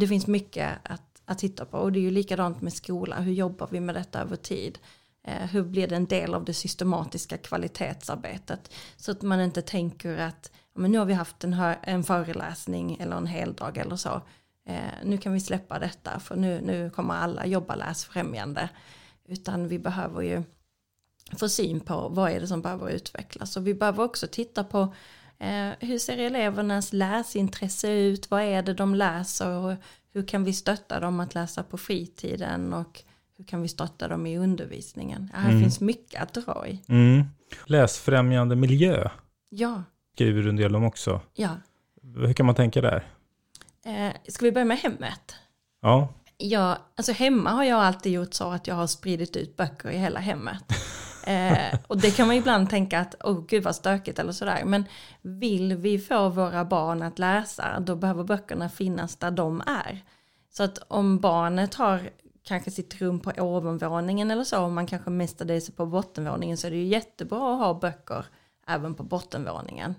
[0.00, 3.20] Det finns mycket att, att titta på och det är ju likadant med skola.
[3.20, 4.78] Hur jobbar vi med detta över tid?
[5.24, 8.72] Hur blir det en del av det systematiska kvalitetsarbetet?
[8.96, 11.52] Så att man inte tänker att men nu har vi haft en,
[11.82, 14.22] en föreläsning eller en heldag eller så.
[14.66, 18.68] Eh, nu kan vi släppa detta för nu, nu kommer alla jobba läsfrämjande.
[19.28, 20.42] Utan vi behöver ju
[21.38, 23.56] få syn på vad är det som behöver utvecklas.
[23.56, 24.94] Och vi behöver också titta på
[25.38, 28.30] Eh, hur ser elevernas läsintresse ut?
[28.30, 29.50] Vad är det de läser?
[29.50, 29.74] Och
[30.12, 32.72] hur kan vi stötta dem att läsa på fritiden?
[32.72, 33.02] Och
[33.36, 35.30] hur kan vi stötta dem i undervisningen?
[35.34, 35.62] Här Mm.
[35.62, 36.82] finns mycket att dra i.
[36.88, 37.24] Mm.
[37.66, 39.08] Läsfrämjande miljö
[39.48, 39.82] Ja,
[40.14, 41.20] skriver du en del om också.
[41.34, 41.50] ja.
[42.14, 43.04] Hur kan man tänka där?
[43.86, 45.34] Eh, ska vi börja med hemmet?
[45.82, 46.08] Ja,
[46.38, 49.98] Ja, alltså hemma har jag alltid gjort så att jag har spridit ut böcker i
[49.98, 50.64] hela hemmet.
[51.28, 54.62] Eh, och det kan man ibland tänka att, åh gud vad stökigt eller sådär.
[54.64, 54.84] Men
[55.22, 60.04] vill vi få våra barn att läsa, då behöver böckerna finnas där de är.
[60.50, 62.10] Så att om barnet har
[62.42, 66.66] kanske sitt rum på ovanvåningen eller så, och man kanske mestadels är på bottenvåningen, så
[66.66, 68.26] är det ju jättebra att ha böcker
[68.66, 69.94] även på bottenvåningen.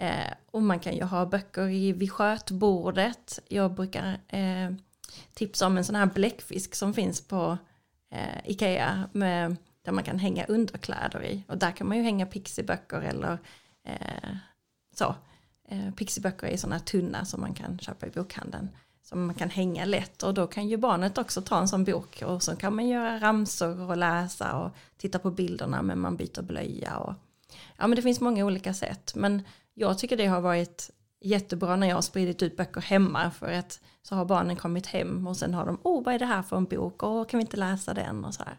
[0.00, 3.40] Eh, och man kan ju ha böcker i, vid skötbordet.
[3.48, 4.70] Jag brukar eh,
[5.34, 7.58] tipsa om en sån här bläckfisk som finns på
[8.10, 11.44] eh, Ikea med, där man kan hänga underkläder i.
[11.48, 13.38] Och där kan man ju hänga pixiböcker eller
[13.84, 14.30] eh,
[14.94, 15.14] så.
[15.68, 18.68] Eh, pixiböcker är sådana tunna som man kan köpa i bokhandeln.
[19.02, 22.22] Som man kan hänga lätt och då kan ju barnet också ta en sån bok
[22.26, 26.42] och så kan man göra ramsor och läsa och titta på bilderna men man byter
[26.42, 27.14] blöja och
[27.76, 29.42] ja men det finns många olika sätt men
[29.80, 33.80] jag tycker det har varit jättebra när jag har spridit ut böcker hemma för att
[34.02, 36.56] så har barnen kommit hem och sen har de, oh vad är det här för
[36.56, 38.56] en bok och kan vi inte läsa den och så här.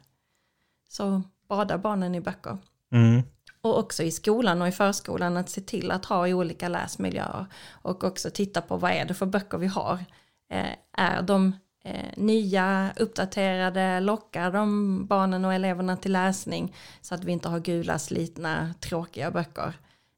[0.87, 2.57] Så badar barnen i böcker.
[2.91, 3.23] mm.
[3.63, 7.45] Och också i skolan och i förskolan att se till att ha olika läsmiljöer.
[7.69, 10.05] Och också titta på vad är det för böcker vi har.
[10.49, 17.23] Eh, är de eh, nya, uppdaterade, lockar de barnen och eleverna till läsning så att
[17.23, 19.73] vi inte har gula, slitna, tråkiga böcker.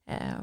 [0.09, 0.41] Eh,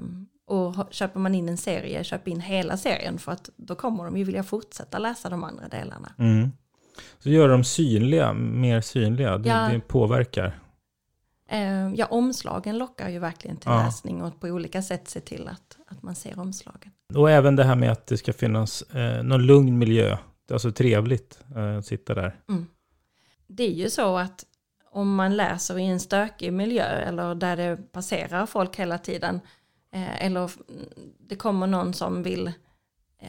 [0.50, 4.16] och köper man in en serie, köp in hela serien för att då kommer de
[4.16, 6.12] ju vilja fortsätta läsa de andra delarna.
[6.18, 6.52] Mm.
[7.18, 9.38] Så gör dem synliga, mer synliga.
[9.38, 9.68] Det, Ja.
[9.72, 10.58] det påverkar.
[11.50, 13.82] Eh, ja, omslagen lockar ju verkligen till Ja.
[13.84, 16.92] läsning och på olika sätt se till att, att man ser omslagen.
[17.14, 20.08] Och även det här med att det ska finnas eh, någon lugn miljö.
[20.48, 22.36] Det är alltså trevligt eh, att sitta där.
[23.46, 24.44] det är ju så att
[24.92, 29.40] om man läser i en stökig miljö eller där det passerar folk hela tiden
[29.92, 30.50] eh, eller
[31.18, 32.46] det kommer någon som vill
[33.18, 33.28] eh,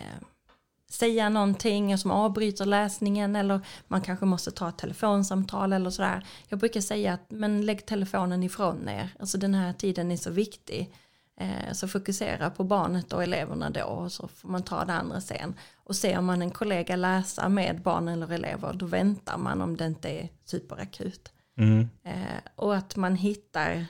[0.90, 6.26] säga någonting som avbryter läsningen eller man kanske måste ta ett telefonsamtal eller sådär.
[6.48, 10.32] Jag brukar säga att men lägg telefonen ifrån er, alltså den här tiden är så
[10.32, 10.94] viktig.
[11.40, 15.22] Eh, Så fokusera på barnet och eleverna då och så får man ta det andra
[15.22, 15.54] sen.
[15.76, 19.86] Och ser man en kollega läsa med barn eller elever då väntar man om det
[19.86, 21.34] inte är superakut.
[21.58, 21.90] Mm.
[22.04, 23.86] Eh, Och att man hittar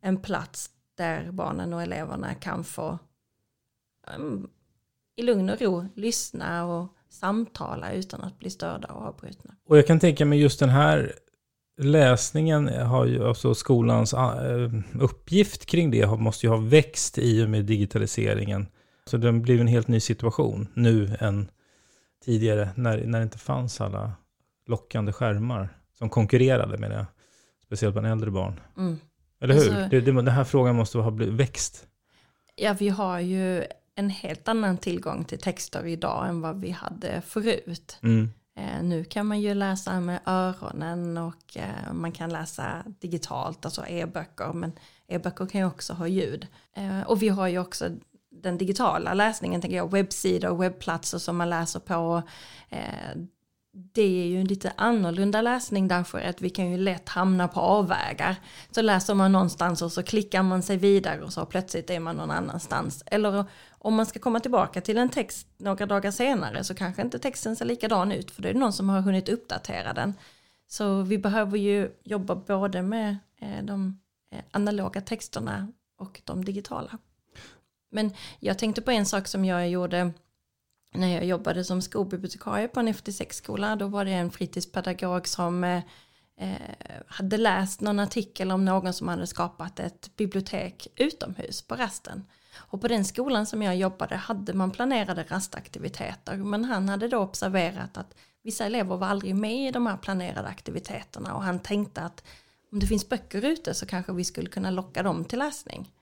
[0.00, 2.98] en plats där barnen och eleverna kan få
[4.16, 4.48] um,
[5.16, 9.54] i lugn och ro lyssna och samtala utan att bli störda och avbrutna.
[9.66, 11.12] Och jag kan tänka mig just den här
[11.78, 14.70] läsningen har ju, alltså skolans eh,
[15.00, 18.66] uppgift kring det måste ju ha växt i och med digitaliseringen.
[19.04, 21.50] Så det blir en helt ny situation nu än
[22.24, 24.12] tidigare när, när det inte fanns alla
[24.66, 25.68] lockande skärmar
[25.98, 27.06] som konkurrerade med det.
[27.64, 28.60] Speciellt bland äldre barn.
[28.76, 28.98] Mm.
[29.40, 29.60] Eller hur?
[29.60, 31.86] Alltså- det, det, den här frågan måste ha blivit växt.
[32.56, 33.64] Ja, vi har ju
[33.94, 37.98] en helt annan tillgång till texter idag än vad vi hade förut.
[38.02, 38.30] Mm.
[38.58, 43.86] Eh, nu kan man ju läsa med öronen och eh, man kan läsa digitalt, alltså
[43.86, 44.72] e-böcker, men
[45.08, 46.46] e-böcker kan ju också ha ljud.
[46.76, 47.90] Eh, och vi har ju också
[48.30, 52.22] den digitala läsningen, tänker jag, webbsidor och webbplatser som man läser på.
[53.78, 57.60] Det är ju en lite annorlunda läsning därför att vi kan ju lätt hamna på
[57.60, 58.36] avvägar.
[58.70, 62.16] Så läser man någonstans och så klickar man sig vidare och så plötsligt är man
[62.16, 63.02] någon annanstans.
[63.06, 67.18] Eller om man ska komma tillbaka till en text några dagar senare så kanske inte
[67.18, 70.14] texten ser likadan ut för det är någon som har hunnit uppdatera den.
[70.68, 74.00] Så vi behöver ju jobba både med eh, de
[74.32, 75.68] eh, analoga texterna
[75.98, 76.98] och de digitala.
[77.90, 78.10] Men
[78.40, 80.12] jag tänkte på en sak som jag gjorde
[80.96, 83.76] när jag jobbade som skolbibliotekarie på en FT6-skola.
[83.76, 85.82] Då var det en fritidspedagog som eh,
[86.40, 86.56] eh,
[87.06, 92.24] hade läst någon artikel om någon som hade skapat ett bibliotek utomhus på rasten.
[92.56, 96.36] Och på den skolan som jag jobbade hade man planerade rastaktiviteter.
[96.36, 100.48] Men han hade då observerat att vissa elever var aldrig med i de här planerade
[100.48, 101.34] aktiviteterna.
[101.34, 102.24] Och han tänkte att
[102.72, 105.92] om det finns böcker ute så kanske vi skulle kunna locka dem till läsning.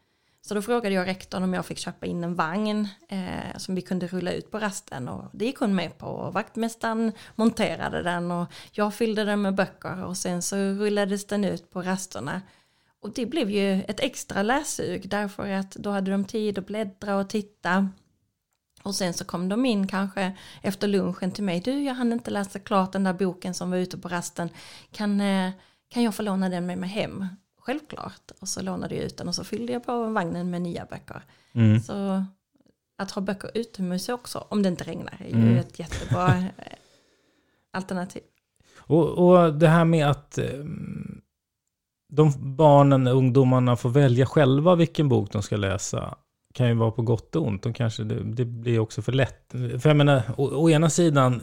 [0.47, 3.83] Så då frågade jag rektorn om jag fick köpa in en vagn eh, som vi
[3.83, 6.07] kunde rulla ut på rasten och det gick hon med på.
[6.07, 11.45] Och vaktmästaren monterade den och jag fyllde den med böcker och sen så rullades den
[11.45, 12.43] ut på rasterna.
[13.01, 17.17] Och det blev ju ett extra lässug därför att då hade de tid att bläddra
[17.17, 17.89] och titta.
[18.83, 20.33] Och sen så kom de in kanske
[20.63, 21.61] efter lunchen till mig.
[21.61, 24.49] Du, jag hann inte läsa klart den där boken som var ute på rasten.
[24.93, 25.51] Kan, eh,
[25.89, 27.27] kan jag få låna den med mig hem?
[27.67, 28.31] Självklart.
[28.41, 31.23] Och så lånade jag ut den och så fyllde jag på vagnen med nya böcker.
[31.53, 31.81] Mm.
[31.81, 32.25] Så
[32.99, 35.57] att ha böcker utomhus också, om det inte regnar, är ju Mm.
[35.57, 36.77] ett jättebra eh,
[37.73, 38.23] alternativ.
[38.79, 40.65] Och, och det här med att eh,
[42.13, 46.15] de barnen, ungdomarna får välja själva vilken bok de ska läsa
[46.55, 47.63] kan ju vara på gott och ont.
[47.63, 49.45] De kanske, det, det blir också för lätt.
[49.53, 51.43] För jag menar, å, å ena sidan,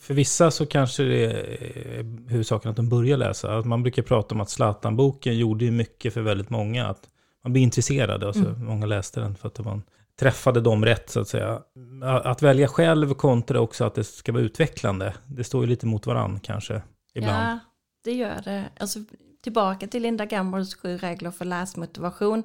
[0.00, 3.58] för vissa så kanske det är huvudsaken att de börjar läsa.
[3.58, 6.86] Att Man brukar prata om att Zlatan-boken gjorde mycket för väldigt många.
[6.86, 7.08] Att
[7.44, 8.64] man blir intresserad och så Mm.
[8.64, 9.82] många läste den för att man
[10.20, 11.62] träffade dem rätt så att säga.
[12.02, 15.14] Att välja själv kontra också att det ska vara utvecklande.
[15.26, 16.82] Det står ju lite mot varann kanske
[17.14, 17.48] ibland.
[17.48, 17.58] Ja,
[18.04, 18.64] det gör det.
[18.80, 18.98] Alltså,
[19.42, 22.42] tillbaka till Linda Gambords sju regler för läsmotivation.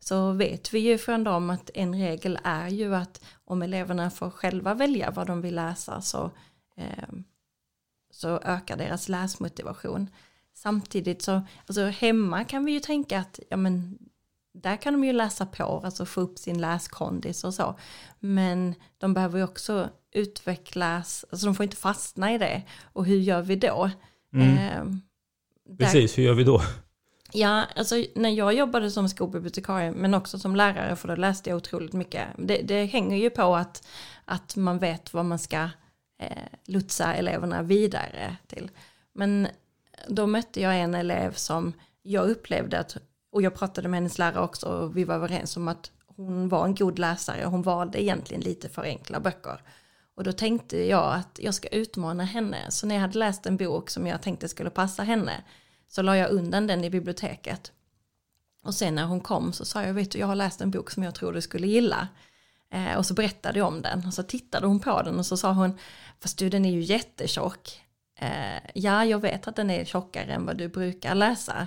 [0.00, 4.30] Så vet vi ju från dem att en regel är ju att om eleverna får
[4.30, 6.30] själva välja vad de vill läsa så,
[8.10, 10.10] så ökar deras läsmotivation.
[10.54, 13.98] Samtidigt så, alltså hemma kan vi ju tänka att ja men
[14.54, 17.78] där kan de ju läsa på, alltså få upp sin läskondis och så.
[18.20, 22.62] Men de behöver ju också utvecklas, alltså de får inte fastna i det.
[22.82, 23.90] Och hur gör vi då?
[24.32, 24.48] Mm.
[24.58, 24.84] Eh,
[25.68, 26.60] där- Precis, hur gör vi då?
[27.32, 31.56] Ja, alltså när jag jobbade som skolbibliotekarie men också som lärare för då läste jag
[31.56, 32.28] otroligt mycket.
[32.38, 33.86] Det, det hänger ju på att,
[34.24, 35.68] att man vet vad man ska
[36.18, 38.70] eh, lotsa eleverna vidare till.
[39.12, 39.48] Men
[40.08, 42.96] då mötte jag en elev som jag upplevde att,
[43.32, 46.64] och jag pratade med hennes lärare också och vi var överens om att hon var
[46.64, 47.44] en god läsare.
[47.44, 49.60] Hon valde egentligen lite för enkla böcker.
[50.16, 52.70] Och då tänkte jag att jag ska utmana henne.
[52.70, 55.44] Så när jag hade läst en bok som jag tänkte skulle passa henne
[55.88, 57.72] så la jag undan den i biblioteket.
[58.64, 60.90] Och sen när hon kom så sa jag, vet du, jag har läst en bok
[60.90, 62.08] som jag tror du skulle gilla.
[62.74, 65.36] Eh, och så berättade jag om den och så tittade hon på den och så
[65.36, 65.78] sa hon,
[66.20, 67.80] fast du den är ju jättetjock.
[68.18, 71.66] Eh, ja, jag vet att den är tjockare än vad du brukar läsa.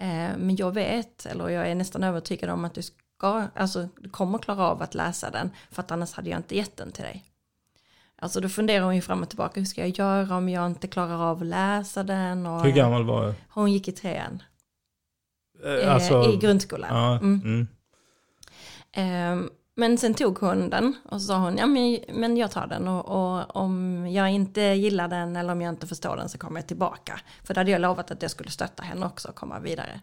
[0.00, 4.08] Eh, men jag vet, eller jag är nästan övertygad om att du ska, alltså du
[4.10, 7.04] kommer klara av att läsa den, för att annars hade jag inte gett den till
[7.04, 7.24] dig.
[8.16, 10.86] Alltså då funderar hon ju fram och tillbaka, hur ska jag göra om jag inte
[10.88, 12.46] klarar av att läsa den?
[12.46, 13.34] Och, Hur gammal var jag?
[13.48, 14.42] Hon gick i trean.
[15.64, 16.90] Eh, Eh, I grundskolan.
[16.96, 17.40] Ja, Mm.
[17.44, 17.66] mm.
[18.92, 22.66] Ehm, men sen tog hon den och så sa hon, ja men, men jag tar
[22.66, 26.38] den och, och om jag inte gillar den eller om jag inte förstår den så
[26.38, 27.20] kommer jag tillbaka.
[27.44, 30.00] För då hade jag lovat att jag skulle stötta henne också och komma vidare.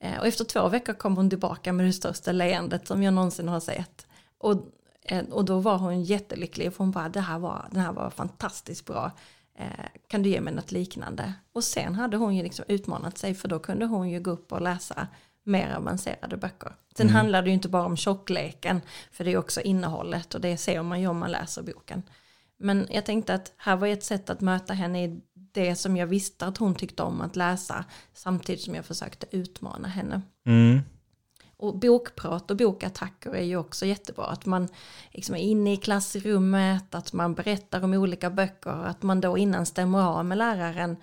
[0.00, 3.48] Eh, och efter två veckor kom hon tillbaka med det största leendet som jag någonsin
[3.48, 4.06] har sett.
[4.38, 4.54] Och,
[5.02, 8.10] eh, och då var hon jättelycklig för hon bara, det här var, den här var
[8.10, 9.10] fantastiskt bra.
[9.58, 11.34] Eh, kan du ge mig något liknande?
[11.52, 14.52] Och sen hade hon ju liksom utmanat sig för då kunde hon ju gå upp
[14.52, 15.08] och läsa
[15.48, 16.72] mer avancerade böcker.
[16.96, 17.16] Sen Mm.
[17.16, 18.80] handlar det ju inte bara om tjockleken,
[19.12, 22.02] för det är också innehållet och det ser man ju om man läser boken.
[22.58, 26.06] Men jag tänkte att här var ett sätt att möta henne i det som jag
[26.06, 27.84] visste att hon tyckte om att läsa,
[28.14, 30.22] samtidigt som jag försökte utmana henne.
[30.46, 30.80] Mm.
[31.56, 34.24] Och bokprat och bokattacker är ju också jättebra.
[34.24, 34.68] Att man
[35.10, 39.66] liksom är inne i klassrummet, att man berättar om olika böcker, att man då innan
[39.66, 40.96] stämmer av med läraren.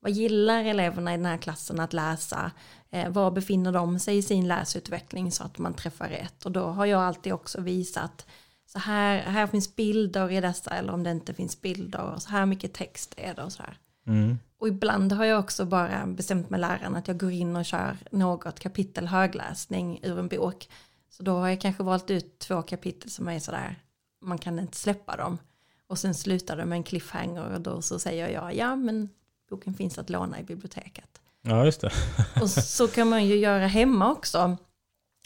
[0.00, 2.50] Vad gillar eleverna i den här klassen att läsa?
[2.94, 6.46] Eh, var befinner de sig i sin läsutveckling så att man träffar rätt?
[6.46, 8.26] Och då har jag alltid också visat
[8.66, 12.30] så här, här finns bilder i dessa eller om det inte finns bilder och så
[12.30, 13.78] här mycket text är det och så här.
[14.06, 14.38] Mm.
[14.58, 17.96] Och ibland har jag också bara bestämt med läraren att jag går in och kör
[18.10, 20.68] något kapitel högläsning ur en bok.
[21.10, 23.76] Så då har jag kanske valt ut två kapitel som är sådär,
[24.20, 25.38] man kan inte släppa dem.
[25.86, 29.08] Och sen slutar det med en cliffhanger och då så säger jag, ja men
[29.50, 31.21] boken finns att låna i biblioteket.
[31.42, 31.92] Ja, just det.
[32.42, 34.56] Och så kan man ju göra hemma också.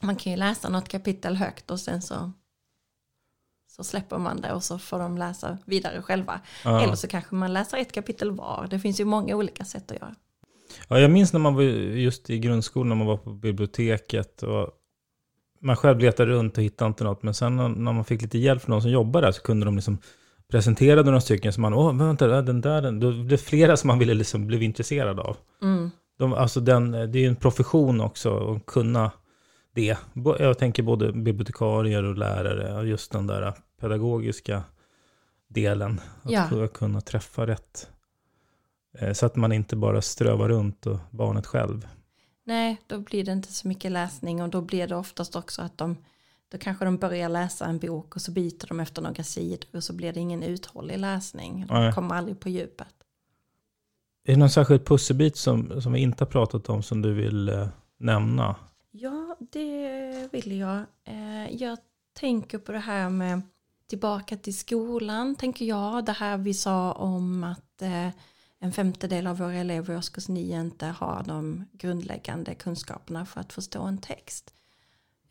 [0.03, 2.33] Man kan ju läsa något kapitel högt och sen så,
[3.69, 6.41] så släpper man det och så får de läsa vidare själva.
[6.65, 6.83] Ja.
[6.83, 8.67] Eller så kanske man läser ett kapitel var.
[8.71, 10.15] Det finns ju många olika sätt att göra.
[10.89, 14.71] Ja, jag minns när man var just i grundskolan, när man var på biblioteket och
[15.61, 17.23] man själv letade runt och hittade inte något.
[17.23, 19.75] Men sen när man fick lite hjälp från någon som jobbade där så kunde de
[19.75, 19.99] liksom
[20.51, 23.89] presentera några stycken som man, åh, vänta, den där, den, då blev det flera som
[23.89, 25.37] man ville liksom blev intresserad av.
[25.63, 25.91] Mm.
[26.17, 29.11] De, alltså den, det är ju en profession också att kunna
[29.73, 29.97] det.
[30.39, 34.63] Jag tänker både bibliotekarier och lärare, och just den där pedagogiska
[35.49, 36.01] delen.
[36.23, 36.49] Att Ja.
[36.49, 37.91] kunna- kunna träffa rätt.
[38.99, 41.87] Eh, Så att man inte bara strövar runt och barnet själv.
[42.45, 45.79] Nej, då blir det inte så mycket läsning och då blir det oftast också att
[45.79, 45.97] de
[46.49, 49.85] då kanske de börjar läsa en bok och så byter de efter några sidor och
[49.85, 51.65] så blir det ingen uthållig läsning.
[51.69, 51.93] De Nej.
[51.93, 52.96] kommer aldrig på djupet.
[54.29, 57.49] Är det någon särskild pusselbit som, som vi inte har pratat om som du vill
[57.49, 57.69] eh,
[57.99, 58.57] nämna?
[58.91, 60.77] Ja, det vill jag.
[61.05, 61.79] Eh, Jag
[62.13, 63.43] tänker på det här med
[63.89, 66.05] tillbaka till skolan, tänker jag.
[66.05, 68.09] Det här vi sa om att eh,
[68.59, 73.53] en femtedel av våra elever i årskurs 9 inte har de grundläggande kunskaperna för att
[73.53, 74.55] förstå en text.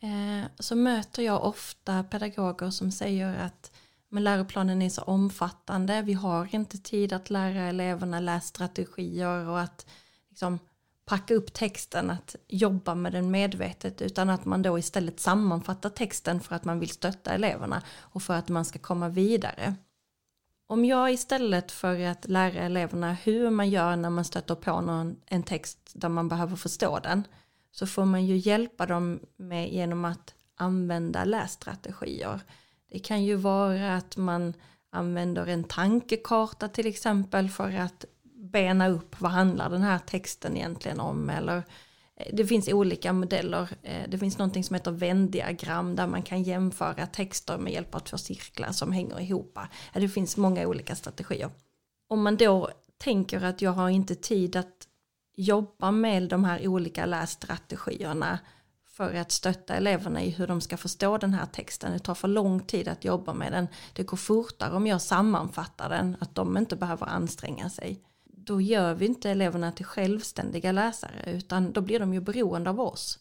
[0.00, 3.72] Eh, så möter jag ofta pedagoger som säger att
[4.08, 9.86] men läroplanen är så omfattande, vi har inte tid att lära eleverna lässtrategier och att
[10.28, 10.58] liksom,
[11.04, 16.40] packa upp texten, att jobba med den medvetet, utan att man då istället sammanfattar texten
[16.40, 19.74] för att man vill stötta eleverna och för att man ska komma vidare.
[20.68, 25.16] Om jag istället för att lära eleverna hur man gör när man stöter på någon,
[25.26, 27.24] en text där man behöver förstå den,
[27.72, 32.40] så får man ju hjälpa dem med genom att använda lässtrategier.
[32.90, 34.54] Det kan ju vara att man
[34.90, 38.04] använder en tankekarta till exempel för att
[38.52, 41.56] bena upp vad handlar den här texten egentligen om eller
[42.16, 43.68] eh, det finns olika modeller.
[43.82, 47.98] Eh, det finns någonting som heter vändiagram där man kan jämföra texter med hjälp av
[48.00, 49.58] två cirklar som hänger ihop.
[49.58, 51.50] Eh, det finns många olika strategier.
[52.08, 54.88] Om man då tänker att jag har inte tid att
[55.36, 58.38] jobba med de här olika lässtrategierna
[58.96, 61.92] för att stötta eleverna i hur de ska förstå den här texten.
[61.92, 63.68] Det tar för lång tid att jobba med den.
[63.92, 68.00] Det går fortare om jag sammanfattar den, att de inte behöver anstränga sig.
[68.24, 72.80] Då gör vi inte eleverna till självständiga läsare, utan då blir de ju beroende av
[72.80, 73.18] oss.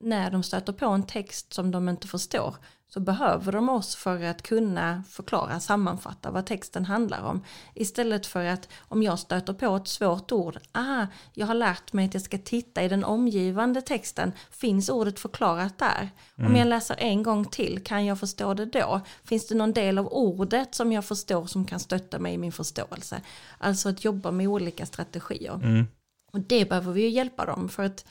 [0.00, 2.56] När de stöter på en text som de inte förstår
[2.88, 7.44] så behöver de oss för att kunna förklara, sammanfatta vad texten handlar om.
[7.74, 12.06] Istället för att om jag stöter på ett svårt ord, aha, jag har lärt mig
[12.06, 16.10] att jag ska titta i den omgivande texten, finns ordet förklarat där?
[16.38, 16.50] Mm.
[16.50, 19.00] Om jag läser en gång till, kan jag förstå det då?
[19.24, 22.52] Finns det någon del av ordet som jag förstår som kan stötta mig i min
[22.52, 23.20] förståelse?
[23.58, 25.54] Alltså att jobba med olika strategier.
[25.54, 25.86] Mm.
[26.32, 28.04] Och det behöver vi ju hjälpa dem för att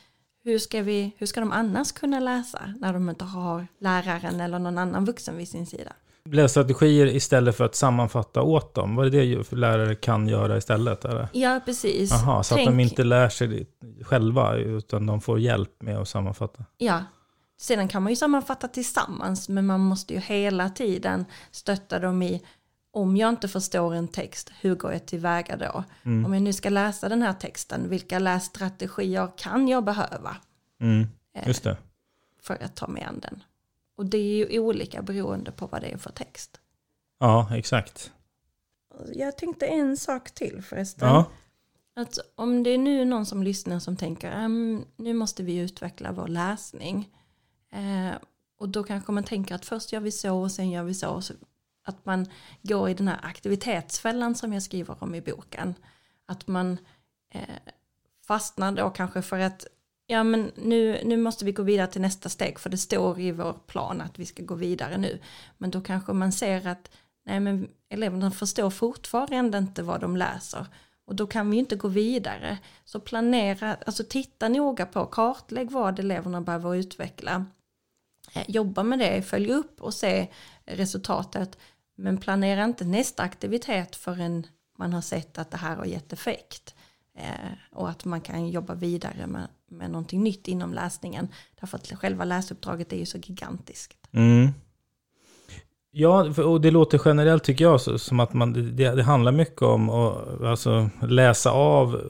[0.47, 4.59] hur ska, vi, hur ska de annars kunna läsa när de inte har läraren eller
[4.59, 5.93] någon annan vuxen vid sin sida?
[6.25, 11.05] Lässtrategier istället för att sammanfatta åt dem, vad är det lärare kan göra istället?
[11.05, 11.27] Eller?
[11.33, 12.11] Ja, precis.
[12.11, 12.67] Aha, så Tänk...
[12.67, 13.67] att de inte lär sig
[14.01, 16.65] själva, utan de får hjälp med att sammanfatta?
[16.77, 17.03] Ja,
[17.57, 22.41] sedan kan man ju sammanfatta tillsammans, men man måste ju hela tiden stötta dem i
[22.97, 25.83] om jag inte förstår en text, hur går jag tillväga då?
[26.03, 26.25] Mm.
[26.25, 30.37] Om jag nu ska läsa den här texten, vilka lässtrategier kan jag behöva?
[30.79, 31.07] Mm.
[31.45, 31.77] Just det.
[32.41, 33.43] För att ta mig an den.
[33.97, 36.59] Och det är ju olika beroende på vad det är för text.
[37.19, 38.11] Ja, exakt.
[39.13, 41.07] Jag tänkte en sak till förresten.
[41.07, 41.25] Ja.
[41.95, 46.11] Att om det är nu någon som lyssnar som tänker, ehm, nu måste vi utveckla
[46.11, 47.09] vår läsning.
[47.71, 48.15] Eh,
[48.59, 51.09] och då kanske man tänker att först gör vi så och sen gör vi så.
[51.09, 51.33] Och så
[51.88, 52.25] att man
[52.61, 55.75] går i den här aktivitetsfällan som jag skriver om i boken.
[56.25, 56.77] Att man
[57.29, 57.73] eh,
[58.27, 59.67] fastnar då kanske för att
[60.07, 63.31] ja men nu, nu måste vi gå vidare till nästa steg för det står i
[63.31, 65.19] vår plan att vi ska gå vidare nu.
[65.57, 66.91] Men då kanske man ser att
[67.25, 70.65] nej men eleverna förstår fortfarande inte vad de läser.
[71.05, 72.57] Och då kan vi inte gå vidare.
[72.85, 77.45] Så planera, alltså titta noga på, kartlägg vad eleverna behöver utveckla.
[78.33, 80.27] Eh, jobba med det, följ upp och se
[80.65, 81.57] resultatet.
[81.97, 86.75] Men planera inte nästa aktivitet förrän man har sett att det här har gett effekt.
[87.17, 91.27] Eh, och att man kan jobba vidare med, med någonting nytt inom läsningen.
[91.59, 93.97] Därför att själva läsuppdraget är ju så gigantiskt.
[94.11, 94.49] Mm.
[95.91, 99.89] Ja, och det låter generellt tycker jag som att man, det, det handlar mycket om
[99.89, 102.01] att alltså, läsa av,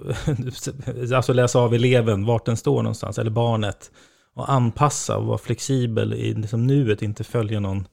[1.16, 3.92] alltså läsa av eleven, vart den står någonstans, eller barnet.
[4.34, 7.88] Och anpassa och vara flexibel i liksom nuet, inte följa någon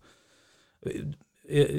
[1.49, 1.70] jag,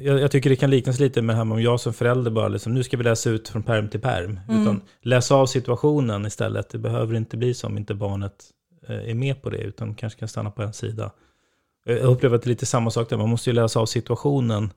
[0.00, 2.48] jag, jag, tycker det kan liknas lite med det här om jag som förälder bara
[2.48, 4.40] liksom, nu ska vi läsa ut från perm till perm.
[4.48, 4.62] Mm.
[4.62, 6.70] Utan läsa av situationen istället.
[6.70, 8.44] Det behöver inte bli så om inte barnet
[8.88, 11.10] eh, är med på det, utan kanske kan stanna på en sida.
[11.84, 14.70] Jag upplever att det är lite samma sak där, man måste ju läsa av situationen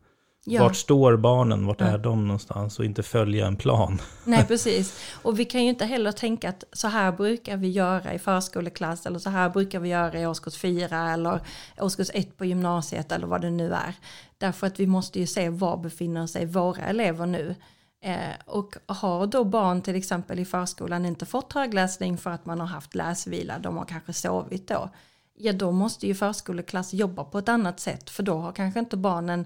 [0.46, 0.64] Ja.
[0.64, 1.66] Vart står barnen?
[1.66, 1.86] Vart ja.
[1.86, 2.80] är de någonstans?
[2.80, 4.02] Och inte följa en plan.
[4.24, 5.00] Nej, precis.
[5.22, 9.06] Och vi kan ju inte heller tänka att så här brukar vi göra i förskoleklass
[9.06, 11.40] eller så här brukar vi göra i årskurs 4 eller
[11.80, 13.96] årskurs 1 på gymnasiet eller vad det nu är.
[14.38, 17.56] Därför att vi måste ju se var befinner sig våra elever nu.
[18.02, 22.60] Eh, och har då barn till exempel i förskolan inte fått högläsning för att man
[22.60, 24.90] har haft läsvila, de har kanske sovit då.
[25.36, 28.98] Ja, då måste ju förskoleklass jobba på ett annat sätt för då har kanske inte
[28.98, 29.46] barnen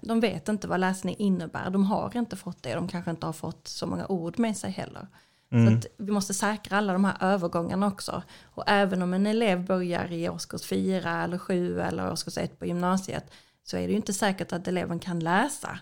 [0.00, 3.32] de vet inte vad läsning innebär, de har inte fått det, de kanske inte har
[3.32, 5.08] fått så många ord med sig heller.
[5.52, 5.82] Mm.
[5.82, 8.22] Så vi måste säkra alla de här övergångarna också.
[8.42, 12.66] Och även om en elev börjar i årskurs 4 eller 7 eller årskurs 1 på
[12.66, 13.30] gymnasiet
[13.62, 15.78] så är det ju inte säkert att eleven kan läsa.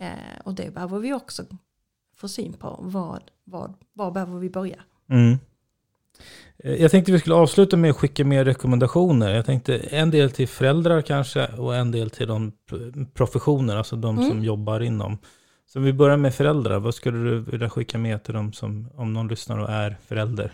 [0.00, 1.44] Eh, och det behöver vi också
[2.16, 2.78] få syn på.
[2.82, 4.82] Vad, vad, var behöver vi börja?
[5.08, 5.38] Mm.
[6.64, 9.34] Eh, jag tänkte vi skulle avsluta med att skicka med rekommendationer.
[9.34, 12.52] Jag tänkte en del till föräldrar kanske och en del till de
[13.14, 14.28] professioner, alltså de mm.
[14.28, 15.18] som jobbar inom
[15.66, 16.78] Så vi börjar med föräldrar.
[16.78, 20.52] Vad skulle du vilja skicka med till dem som, om någon lyssnar och är förälder?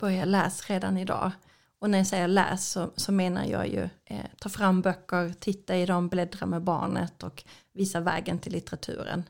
[0.00, 1.30] Börja läs redan idag.
[1.78, 5.76] Och när jag säger läs så, så menar jag ju eh, ta fram böcker, titta
[5.76, 7.44] i dem, bläddra med barnet och
[7.74, 9.24] visa vägen till litteraturen.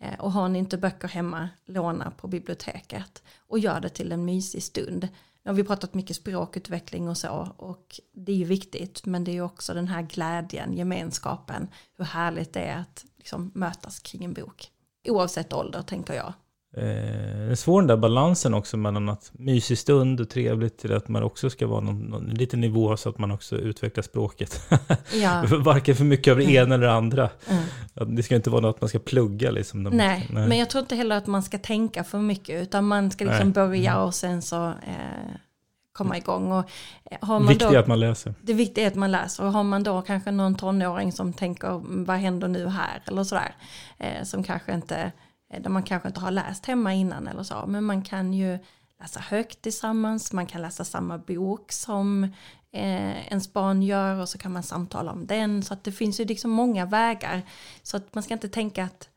[0.00, 3.22] Eh, och har ni inte böcker hemma, låna på biblioteket.
[3.38, 5.08] Och gör det till en mysig stund.
[5.42, 7.54] Nu har vi pratat mycket språkutveckling och så.
[7.56, 9.06] Och det är ju viktigt.
[9.06, 11.68] Men det är ju också den här glädjen, gemenskapen.
[11.96, 14.70] Hur härligt det är att liksom mötas kring en bok.
[15.08, 16.32] Oavsett ålder tänker jag.
[16.76, 20.92] Eh, det är svår den där balansen också mellan att mysig stund och trevligt till
[20.96, 24.60] att man också ska vara någon, någon liten nivå så att man också utvecklar språket.
[25.22, 25.44] Ja.
[25.58, 26.56] Varken för mycket av det Mm.
[26.56, 27.30] ena eller det andra.
[27.96, 28.16] Mm.
[28.16, 29.84] Det ska inte vara något att man ska plugga liksom.
[29.84, 32.62] De- Nej, men jag tror inte heller att man ska tänka för mycket.
[32.62, 33.54] Utan man ska liksom Nej.
[33.54, 35.34] börja och sen så eh,
[35.92, 36.52] komma igång.
[36.52, 36.70] Och,
[37.10, 38.34] eh, har man Viktigt då, att man läser.
[38.42, 39.44] Det viktiga är att man läser.
[39.44, 43.24] Och har man då kanske någon tonåring som tänker "Mm, vad händer nu här eller
[43.24, 43.54] sådär.
[43.98, 45.12] Eh, som kanske inte,
[45.50, 47.64] Eh, där man kanske inte har läst hemma innan eller så.
[47.66, 48.58] Men man kan ju
[49.00, 50.32] läsa högt tillsammans.
[50.32, 52.24] Man kan läsa samma bok som
[52.72, 54.20] eh, ens barn gör.
[54.20, 55.62] Och så kan man samtala om den.
[55.62, 57.42] Så att det finns ju liksom många vägar.
[57.82, 59.08] Så att man ska inte tänka att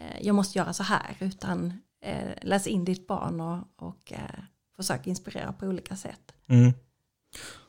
[0.00, 1.16] eh, jag måste göra så här.
[1.18, 4.40] Utan eh, läs in ditt barn och, och eh,
[4.76, 6.32] försök inspirera på olika sätt.
[6.46, 6.72] Mm.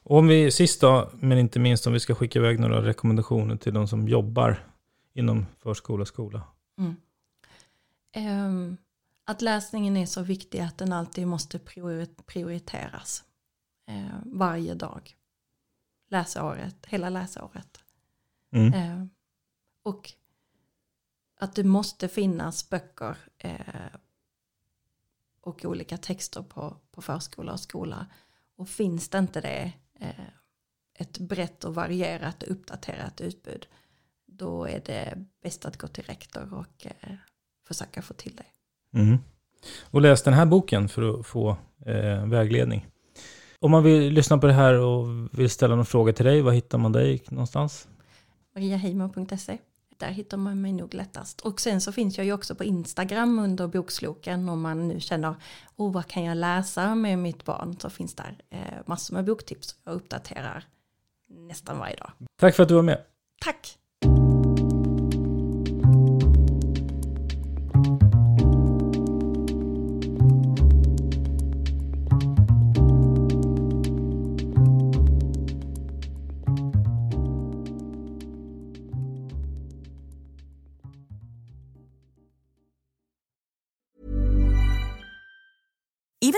[0.04, 3.56] Och om vi sist då, men inte minst om vi ska skicka iväg några rekommendationer
[3.56, 4.64] till de som jobbar
[5.14, 6.42] inom förskola och skola.
[8.18, 8.78] Ehm,
[9.24, 13.24] att läsningen är så viktig att den alltid måste priori- prioriteras.
[13.88, 15.18] Eh, varje dag.
[16.10, 17.80] Läsåret, hela läsåret.
[18.52, 18.74] Mm.
[18.74, 19.06] Eh,
[19.84, 20.14] och
[21.40, 23.96] att det måste finnas böcker eh,
[25.42, 28.08] och olika texter på, på förskola och skola.
[28.56, 30.30] Och finns det inte det, eh,
[30.94, 33.68] ett brett och varierat och uppdaterat utbud,
[34.26, 36.88] då är det bäst att gå till rektor och
[37.68, 39.00] försöka få till det.
[39.00, 39.18] Mm.
[39.84, 42.88] Och läs den här boken för att få eh, vägledning.
[43.60, 46.52] Om man vill lyssna på det här och vill ställa någon fråga till dig, var
[46.52, 47.88] hittar man dig någonstans?
[48.58, 49.58] mariaheimer.se.
[49.98, 51.42] Där hittar man mig nog lättast.
[51.42, 55.36] Och sen så finns jag ju också på Instagram under boksloken om man nu känner,
[55.76, 57.78] oh vad kan jag läsa med mitt barn?
[57.80, 59.76] Så finns där eh, massor med boktips.
[59.84, 60.64] Jag uppdaterar
[61.30, 62.12] nästan varje dag.
[62.40, 63.04] Tack för att du var med.
[63.42, 63.78] Tack!